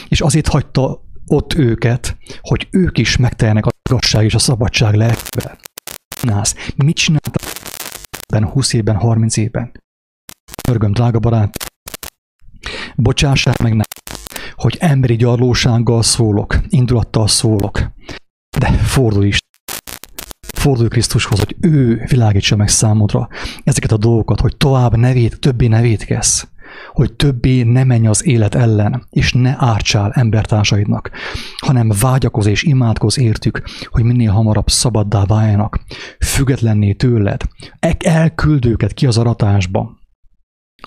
[0.09, 5.59] és azért hagyta ott őket, hogy ők is megteljenek a igazság és a szabadság lelkével.
[6.23, 7.42] Nász, mit csináltak
[8.53, 9.73] 20 évben, 30 évben?
[10.68, 11.57] Örgöm, drága barát,
[12.97, 13.87] bocsássák meg nem
[14.59, 17.92] hogy emberi gyarlósággal szólok, indulattal szólok,
[18.59, 19.38] de fordulj is.
[20.59, 23.29] Fordulj Krisztushoz, hogy ő világítsa meg számodra
[23.64, 26.49] ezeket a dolgokat, hogy tovább nevét, többé nevét kesz,
[26.92, 31.11] hogy többé ne menj az élet ellen, és ne ártsál embertársaidnak,
[31.57, 35.81] hanem vágyakoz és imádkoz értük, hogy minél hamarabb szabaddá váljanak,
[36.21, 37.42] függetlenné tőled,
[37.99, 39.97] elküld őket ki az aratásba,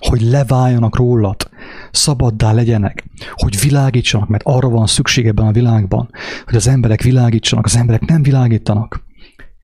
[0.08, 1.50] hogy leváljanak rólad,
[1.92, 3.04] szabaddá legyenek,
[3.34, 6.10] hogy világítsanak, mert arra van szükség ebben a világban,
[6.46, 9.10] hogy az emberek világítsanak, az emberek nem világítanak.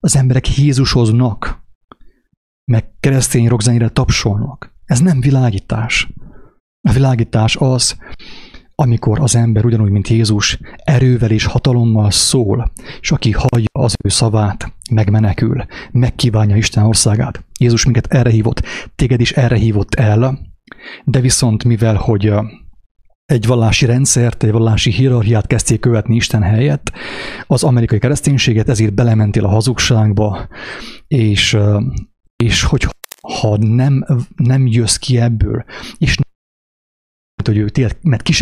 [0.07, 1.63] Az emberek Jézushoznak,
[2.71, 4.73] meg keresztény rogzenére tapsolnak.
[4.85, 6.07] Ez nem világítás.
[6.89, 7.97] A világítás az,
[8.75, 14.09] amikor az ember ugyanúgy, mint Jézus, erővel és hatalommal szól, és aki hallja az ő
[14.09, 17.45] szavát, megmenekül, megkívánja Isten országát.
[17.59, 18.61] Jézus minket erre hívott,
[18.95, 20.39] téged is erre hívott el,
[21.03, 22.33] de viszont mivel, hogy
[23.27, 26.91] egy vallási rendszert, egy vallási hierarchiát kezdték követni Isten helyett,
[27.47, 30.47] az amerikai kereszténységet, ezért belementél a hazugságba,
[31.07, 31.57] és,
[32.35, 32.87] és hogy
[33.21, 34.05] ha nem,
[34.35, 35.65] nem jössz ki ebből,
[35.97, 36.25] és nem,
[37.45, 38.39] hogy ő tényleg, mert kis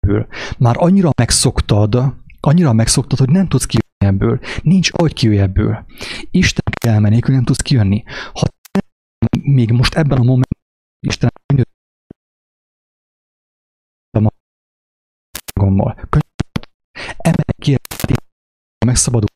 [0.00, 0.26] ebből,
[0.58, 4.40] már annyira megszoktad, annyira megszoktad, hogy nem tudsz kijönni ebből.
[4.62, 5.86] Nincs ahogy kijöjj ebből.
[6.30, 8.02] Isten menni, nem tudsz kijönni.
[8.32, 8.46] Ha
[9.40, 10.60] még most ebben a momentben
[11.06, 11.30] Isten
[15.76, 16.08] igazságommal.
[17.16, 17.76] Emelj ki
[18.86, 19.28] megszabadul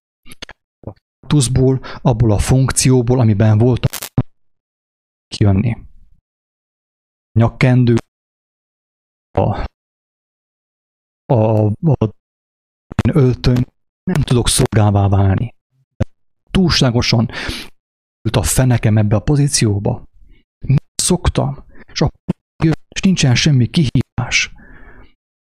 [1.26, 3.98] tuszból, abból a funkcióból, amiben voltam
[5.28, 5.76] kijönni.
[7.38, 7.94] Nyakkendő,
[9.38, 9.66] a,
[11.26, 12.10] a, a
[13.12, 13.64] öltöny,
[14.02, 15.54] nem tudok szolgává válni.
[16.50, 17.28] Túlságosan
[18.22, 20.04] ült a fenekem ebbe a pozícióba.
[20.94, 22.10] Szoktam, és, a,
[22.88, 24.52] és nincsen semmi kihívás.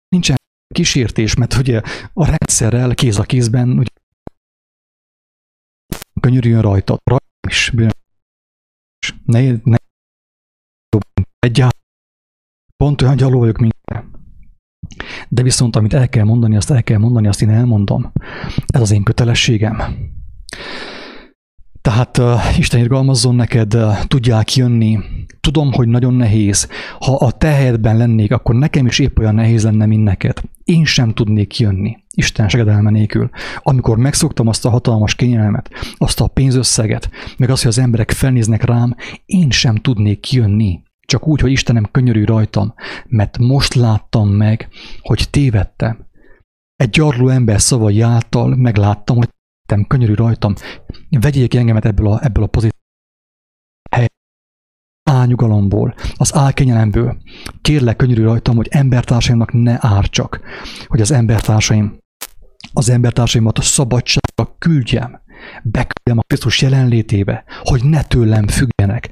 [0.08, 0.39] Nincsen
[0.74, 1.80] kísértés, mert ugye
[2.12, 3.90] a rendszerrel kéz a kézben ugye,
[6.20, 7.72] könyörüljön rajta, rajta is,
[9.24, 9.76] ne, ne
[11.38, 11.78] egyáltalán
[12.76, 13.78] pont olyan gyaló vagyok, mint
[15.28, 18.12] de viszont amit el kell mondani, azt el kell mondani, azt én elmondom.
[18.66, 19.82] Ez az én kötelességem.
[21.82, 24.98] Tehát uh, Isten irgalmazzon neked, uh, tudják jönni.
[25.40, 26.68] Tudom, hogy nagyon nehéz.
[26.98, 30.40] Ha a te helyedben lennék, akkor nekem is épp olyan nehéz lenne, mint neked.
[30.64, 33.30] Én sem tudnék jönni, Isten segedelme nélkül.
[33.58, 38.64] Amikor megszoktam azt a hatalmas kényelmet, azt a pénzösszeget, meg azt, hogy az emberek felnéznek
[38.64, 40.82] rám, én sem tudnék jönni.
[41.06, 42.74] Csak úgy, hogy Istenem könyörű rajtam,
[43.06, 44.68] mert most láttam meg,
[45.00, 46.06] hogy tévedtem.
[46.76, 49.28] Egy gyarló ember szavai által megláttam, hogy
[49.70, 50.54] tettem, könyörű rajtam,
[51.10, 52.78] vegyék engemet ebből a, ebből a pozícióból
[55.10, 57.16] álnyugalomból, az álkenyelemből.
[57.62, 60.40] Kérlek, könyörű rajtam, hogy embertársaimnak ne ártsak,
[60.86, 61.98] hogy az embertársaim,
[62.72, 65.20] az embertársaimat a szabadságra küldjem,
[65.62, 69.10] beküldjem a Krisztus jelenlétébe, hogy ne tőlem függjenek,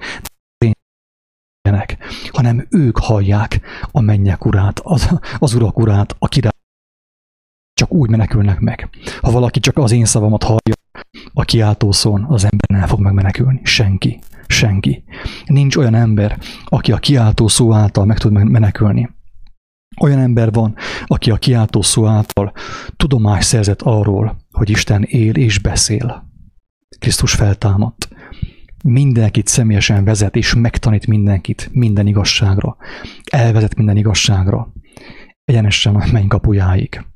[2.30, 6.57] hanem ők hallják a mennyek urát, az, az urak urát, a király
[7.78, 8.88] csak úgy menekülnek meg.
[9.20, 10.74] Ha valaki csak az én szavamat hallja,
[11.32, 13.60] a kiáltó szón, az ember nem fog megmenekülni.
[13.62, 14.18] Senki.
[14.46, 15.04] Senki.
[15.46, 19.08] Nincs olyan ember, aki a kiáltó szó által meg tud menekülni.
[20.00, 20.74] Olyan ember van,
[21.06, 22.52] aki a kiáltó szó által
[22.96, 26.30] tudomás szerzett arról, hogy Isten él és beszél.
[26.98, 28.08] Krisztus feltámadt.
[28.84, 32.76] Mindenkit személyesen vezet és megtanít mindenkit minden igazságra.
[33.30, 34.72] Elvezet minden igazságra.
[35.44, 37.06] Egyenesen a menny kapujáig.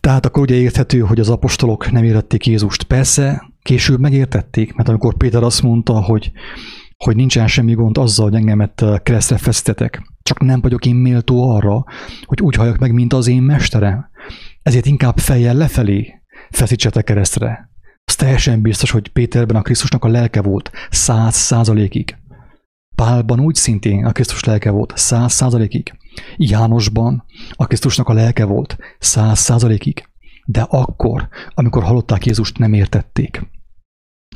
[0.00, 2.82] Tehát akkor ugye érthető, hogy az apostolok nem értették Jézust.
[2.82, 6.32] Persze, később megértették, mert amikor Péter azt mondta, hogy,
[6.96, 11.50] hogy nincsen semmi gond azzal, hogy engemet uh, keresztre fesztetek, csak nem vagyok én méltó
[11.50, 11.84] arra,
[12.24, 14.10] hogy úgy halljak meg, mint az én mesterem.
[14.62, 17.70] Ezért inkább fejjel lefelé feszítsetek keresztre.
[18.04, 22.16] Az teljesen biztos, hogy Péterben a Krisztusnak a lelke volt száz százalékig.
[22.94, 25.92] Pálban úgy szintén a Krisztus lelke volt száz százalékig.
[26.36, 30.08] Jánosban a Krisztusnak a lelke volt száz százalékig.
[30.44, 33.46] De akkor, amikor hallották Jézust, nem értették.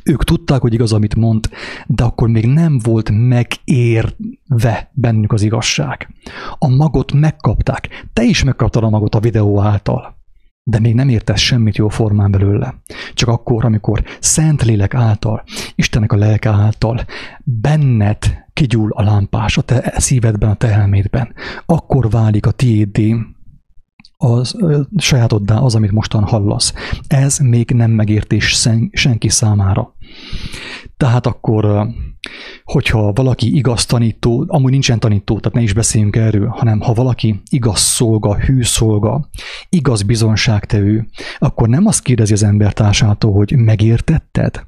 [0.03, 1.49] Ők tudták, hogy igaz, amit mond,
[1.87, 6.09] de akkor még nem volt megérve bennük az igazság.
[6.57, 8.07] A magot megkapták.
[8.13, 10.12] Te is megkaptad a magot a videó által.
[10.63, 12.81] De még nem értesz semmit jó formán belőle.
[13.13, 15.43] Csak akkor, amikor Szent Lélek által,
[15.75, 17.05] Istennek a lelke által
[17.43, 18.17] benned
[18.53, 21.33] kigyúl a lámpás a te szívedben, a te elmédben,
[21.65, 23.15] akkor válik a tiéddé
[24.17, 24.57] az
[24.97, 26.73] sajátoddá az, amit mostan hallasz.
[27.07, 29.95] Ez még nem megértés senki számára.
[30.97, 31.87] Tehát akkor,
[32.63, 37.41] hogyha valaki igaz tanító, amúgy nincsen tanító, tehát ne is beszéljünk erről, hanem ha valaki
[37.49, 39.29] igaz szolga, hű szolga,
[39.69, 41.07] igaz bizonságtevő,
[41.37, 44.65] akkor nem azt kérdezi az embertársától, hogy megértetted,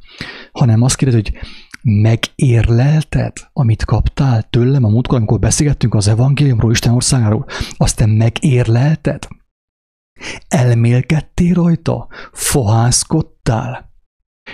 [0.51, 1.39] hanem azt kérdezi, hogy
[1.81, 7.45] megérlelted, amit kaptál tőlem a múltkor, amikor beszélgettünk az evangéliumról, Isten országáról,
[7.77, 9.27] azt te megérlelted?
[10.47, 12.07] Elmélkedtél rajta?
[12.31, 13.93] Fohászkodtál?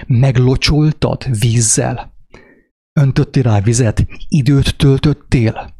[0.07, 2.13] Meglocsoltad vízzel?
[2.93, 4.05] Öntöttél rá vizet?
[4.27, 5.73] Időt töltöttél?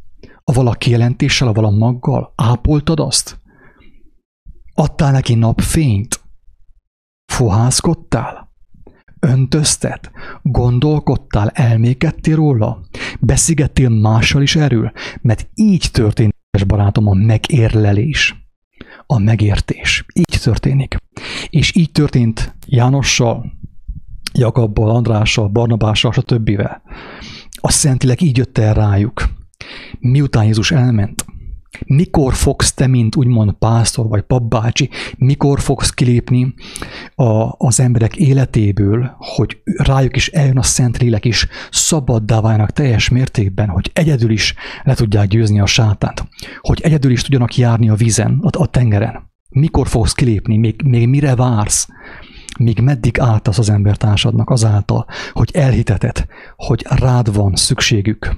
[0.43, 2.33] A vala kijelentéssel, a vala maggal?
[2.35, 3.39] Ápoltad azt?
[4.73, 6.19] Adtál neki napfényt?
[7.31, 8.51] Fohászkodtál?
[9.19, 10.11] Öntöztet?
[10.41, 12.85] Gondolkodtál, elmékedtél róla?
[13.19, 14.91] Beszélgettél mással is erről?
[15.21, 16.35] Mert így történt,
[16.67, 18.41] barátom, a megérlelés
[19.05, 20.05] a megértés.
[20.13, 20.95] Így történik.
[21.49, 23.51] És így történt Jánossal,
[24.33, 26.61] Jakabbal, Andrással, Barnabással, stb.
[27.61, 29.23] A Szentileg így jött el rájuk.
[29.99, 31.25] Miután Jézus elment,
[31.85, 36.53] mikor fogsz te, mint úgymond pásztor vagy papbácsi, mikor fogsz kilépni
[37.15, 43.09] a, az emberek életéből, hogy rájuk is eljön a Szent Lélek is, szabaddá váljanak teljes
[43.09, 46.27] mértékben, hogy egyedül is le tudják győzni a sátánt,
[46.61, 49.29] hogy egyedül is tudjanak járni a vízen, a, a tengeren.
[49.49, 51.87] Mikor fogsz kilépni, még, még mire vársz?
[52.59, 56.25] Míg meddig álltasz az embertársadnak azáltal, hogy elhiteted,
[56.55, 58.35] hogy rád van szükségük,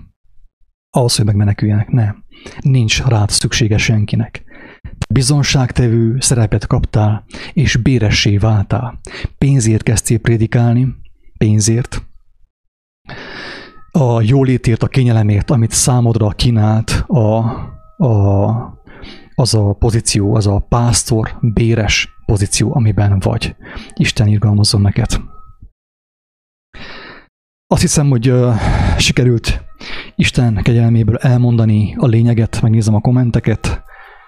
[0.89, 1.87] ahhoz, hogy megmeneküljenek.
[1.87, 2.23] Nem.
[2.61, 4.43] Nincs rád szüksége senkinek.
[5.09, 8.99] Bizonságtevő szerepet kaptál, és béressé váltál.
[9.37, 10.95] Pénzért kezdtél prédikálni,
[11.37, 12.01] pénzért.
[13.91, 17.37] A jólétért, a kényelemért, amit számodra kínált a,
[17.97, 18.47] a,
[19.35, 23.55] az a pozíció, az a pásztor, béres pozíció, amiben vagy.
[23.93, 25.21] Isten irgalmazzon neked.
[27.67, 28.55] Azt hiszem, hogy uh,
[28.97, 29.63] sikerült
[30.15, 33.83] Isten kegyelméből elmondani a lényeget, megnézem a kommenteket.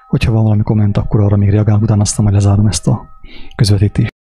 [0.07, 3.05] Hogyha van valami komment, akkor arra még reagálunk, utána aztán majd lezárom ezt a
[3.55, 4.14] közvetítést.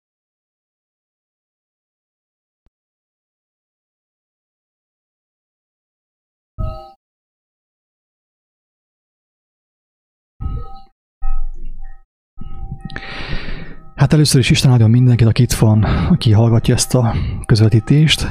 [14.05, 18.23] Hát először is Isten áldjon mindenkit, aki itt van, aki hallgatja ezt a közvetítést.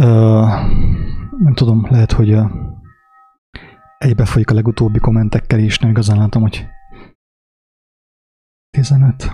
[0.00, 0.48] Uh,
[1.38, 2.38] nem tudom, lehet, hogy
[3.98, 6.66] egybefolyik a legutóbbi kommentekkel is, nem igazán látom, hogy
[8.70, 9.32] 15.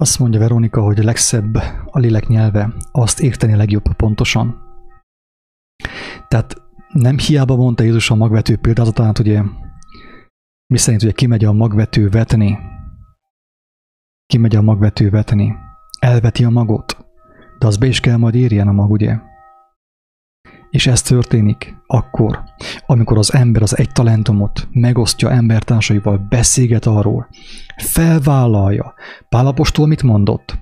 [0.00, 1.54] Azt mondja Veronika, hogy a legszebb
[1.86, 4.62] a lélek nyelve, azt érteni legjobb pontosan.
[6.28, 9.42] Tehát nem hiába mondta Jézus a magvető példázatát, ugye,
[10.66, 12.58] mi szerint ugye kimegy a magvető vetni,
[14.26, 15.54] kimegy a magvető vetni,
[16.00, 17.06] elveti a magot,
[17.58, 19.18] de az be is kell majd érjen a mag, ugye?
[20.70, 22.42] És ez történik akkor,
[22.86, 27.28] amikor az ember az egy talentumot megosztja embertársaival, beszélget arról,
[27.76, 28.94] felvállalja.
[29.28, 30.58] Pálapostól mit mondott?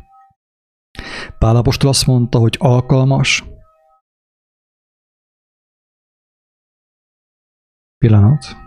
[1.39, 3.45] Pálapostól azt mondta, hogy alkalmas,
[7.99, 8.66] pillanat,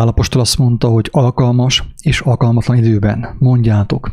[0.00, 4.12] Pálapostól azt mondta, hogy alkalmas és alkalmatlan időben mondjátok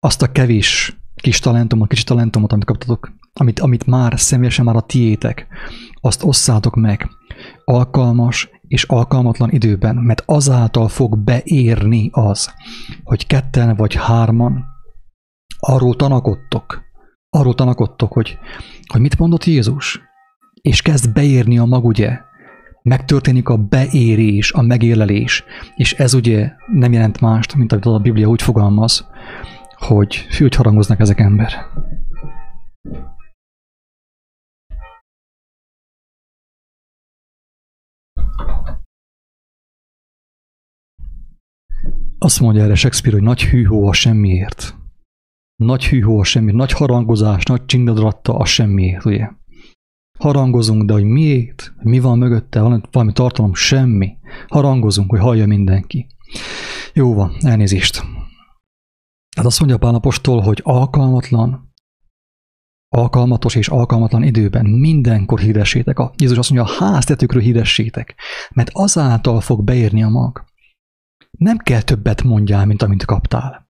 [0.00, 4.80] azt a kevés kis talentumot, kis talentumot, amit kaptatok, amit, amit már személyesen már a
[4.80, 5.46] tiétek,
[6.00, 7.10] azt osszátok meg
[7.64, 12.50] alkalmas és alkalmatlan időben, mert azáltal fog beérni az,
[13.04, 14.64] hogy ketten vagy hárman
[15.58, 16.82] arról tanakodtok,
[17.30, 18.38] arról tanakodtok, hogy,
[18.92, 20.00] hogy mit mondott Jézus,
[20.60, 22.18] és kezd beérni a mag, ugye,
[22.86, 25.44] megtörténik a beérés, a megélelés,
[25.76, 29.08] és ez ugye nem jelent mást, mint amit a Biblia úgy fogalmaz,
[29.76, 31.52] hogy fű, hogy harangoznak ezek ember.
[42.18, 44.74] Azt mondja erre Shakespeare, hogy nagy hűhó a semmiért.
[45.56, 49.28] Nagy hűhó a semmiért, nagy harangozás, nagy csingadratta a semmiért, ugye?
[50.18, 52.60] Harangozunk, de hogy miért, mi van mögötte,
[52.90, 54.16] valami tartalom, semmi.
[54.48, 56.06] Harangozunk, hogy hallja mindenki.
[56.92, 58.02] Jó van, elnézést.
[59.36, 61.72] Hát azt mondja Pálapostól, hogy alkalmatlan,
[62.88, 65.98] alkalmatos és alkalmatlan időben mindenkor híressétek.
[65.98, 68.14] A Jézus azt mondja, a háztetőkről híressétek,
[68.54, 70.44] mert azáltal fog beérni a mag.
[71.30, 73.68] Nem kell többet mondjál, mint amit kaptál.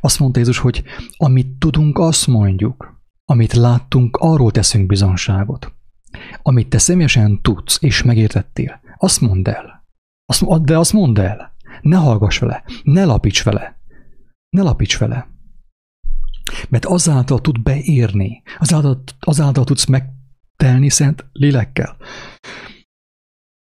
[0.00, 0.82] Azt mondta Jézus, hogy
[1.16, 2.91] amit tudunk, azt mondjuk.
[3.32, 5.74] Amit láttunk, arról teszünk bizonságot.
[6.42, 9.84] Amit te személyesen tudsz és megértettél, azt mondd el.
[10.26, 11.54] Azt, de azt mondd el.
[11.80, 13.80] Ne hallgass vele, ne lapíts vele.
[14.48, 15.28] Ne lapíts vele.
[16.68, 21.96] Mert azáltal tud beérni, azáltal, azáltal tudsz megtelni szent lélekkel.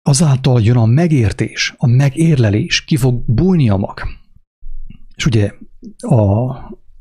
[0.03, 4.01] Azáltal jön a megértés, a megérlelés, ki fog bújni a mag.
[5.17, 5.53] És ugye,
[5.99, 6.15] a,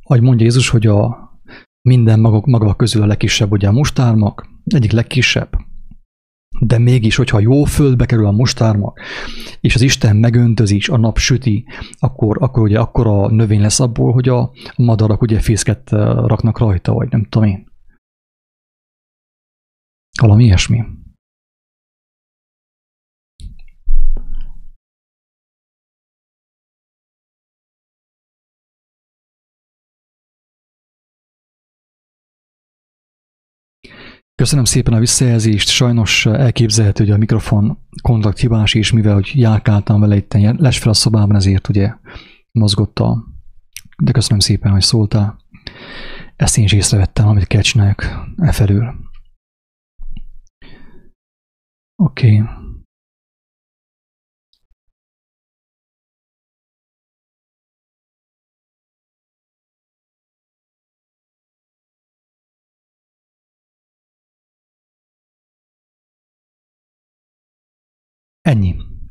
[0.03, 1.31] ahogy mondja Jézus, hogy a
[1.83, 5.49] minden magok, magak közül a legkisebb ugye a mustármak, egyik legkisebb.
[6.59, 8.99] De mégis, hogyha jó földbe kerül a mustármak,
[9.61, 11.65] és az Isten megöntözi, és a nap süti,
[11.99, 16.59] akkor, akkor ugye akkor a növény lesz abból, hogy a madarak ugye fészket eh, raknak
[16.59, 17.71] rajta, vagy nem tudom én.
[20.21, 20.83] Valami ilyesmi.
[34.43, 35.69] Köszönöm szépen a visszajelzést.
[35.69, 40.89] Sajnos elképzelhető, hogy a mikrofon kontakt hibás, és mivel hogy járkáltam vele itt les fel
[40.89, 41.93] a szobában, ezért ugye
[42.51, 43.23] mozgott a...
[44.03, 45.39] De köszönöm szépen, hogy szóltál.
[46.35, 48.93] Ezt én is észrevettem, amit kell csináljak e felül.
[51.95, 52.39] Oké.
[52.39, 52.62] Okay.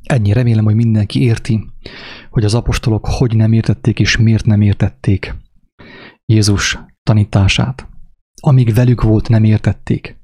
[0.03, 1.71] Ennyi remélem, hogy mindenki érti,
[2.31, 5.35] hogy az apostolok hogy nem értették és miért nem értették
[6.27, 7.89] Jézus tanítását.
[8.41, 10.21] Amíg velük volt, nem értették.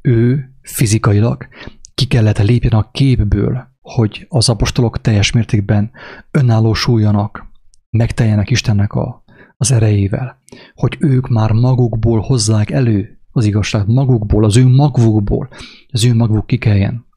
[0.00, 1.48] Ő fizikailag
[1.94, 5.90] ki kellett lépjen a képből, hogy az apostolok teljes mértékben
[6.30, 7.46] önállósuljanak,
[7.90, 9.24] megteljenek Istennek a,
[9.56, 10.38] az erejével,
[10.74, 15.48] hogy ők már magukból hozzák elő az igazságot, magukból, az ő magvukból,
[15.88, 17.08] az ő magvuk kikeljen.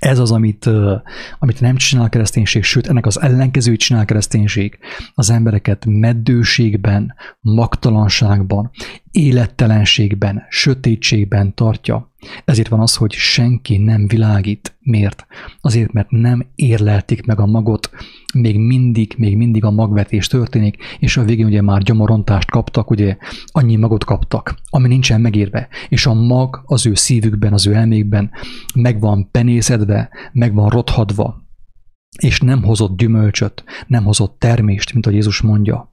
[0.00, 0.70] Ez az, amit,
[1.38, 4.78] amit nem csinál a kereszténység, sőt, ennek az ellenkezőit csinál a kereszténység.
[5.14, 8.70] Az embereket meddőségben, magtalanságban,
[9.10, 12.10] élettelenségben, sötétségben tartja.
[12.44, 14.73] Ezért van az, hogy senki nem világít.
[14.84, 15.26] Miért?
[15.60, 17.90] Azért, mert nem érlelték meg a magot,
[18.34, 23.16] még mindig, még mindig a magvetés történik, és a végén ugye már gyomorontást kaptak, ugye
[23.46, 28.30] annyi magot kaptak, ami nincsen megírve, és a mag az ő szívükben, az ő elmékben
[28.74, 31.44] meg van penészedve, meg van rothadva,
[32.18, 35.90] és nem hozott gyümölcsöt, nem hozott termést, mint ahogy Jézus mondja.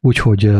[0.00, 0.50] Úgyhogy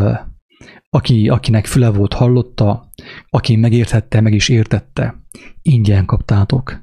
[0.90, 2.90] aki, akinek füle volt, hallotta,
[3.30, 5.14] aki megérthette, meg is értette,
[5.62, 6.82] ingyen kaptátok,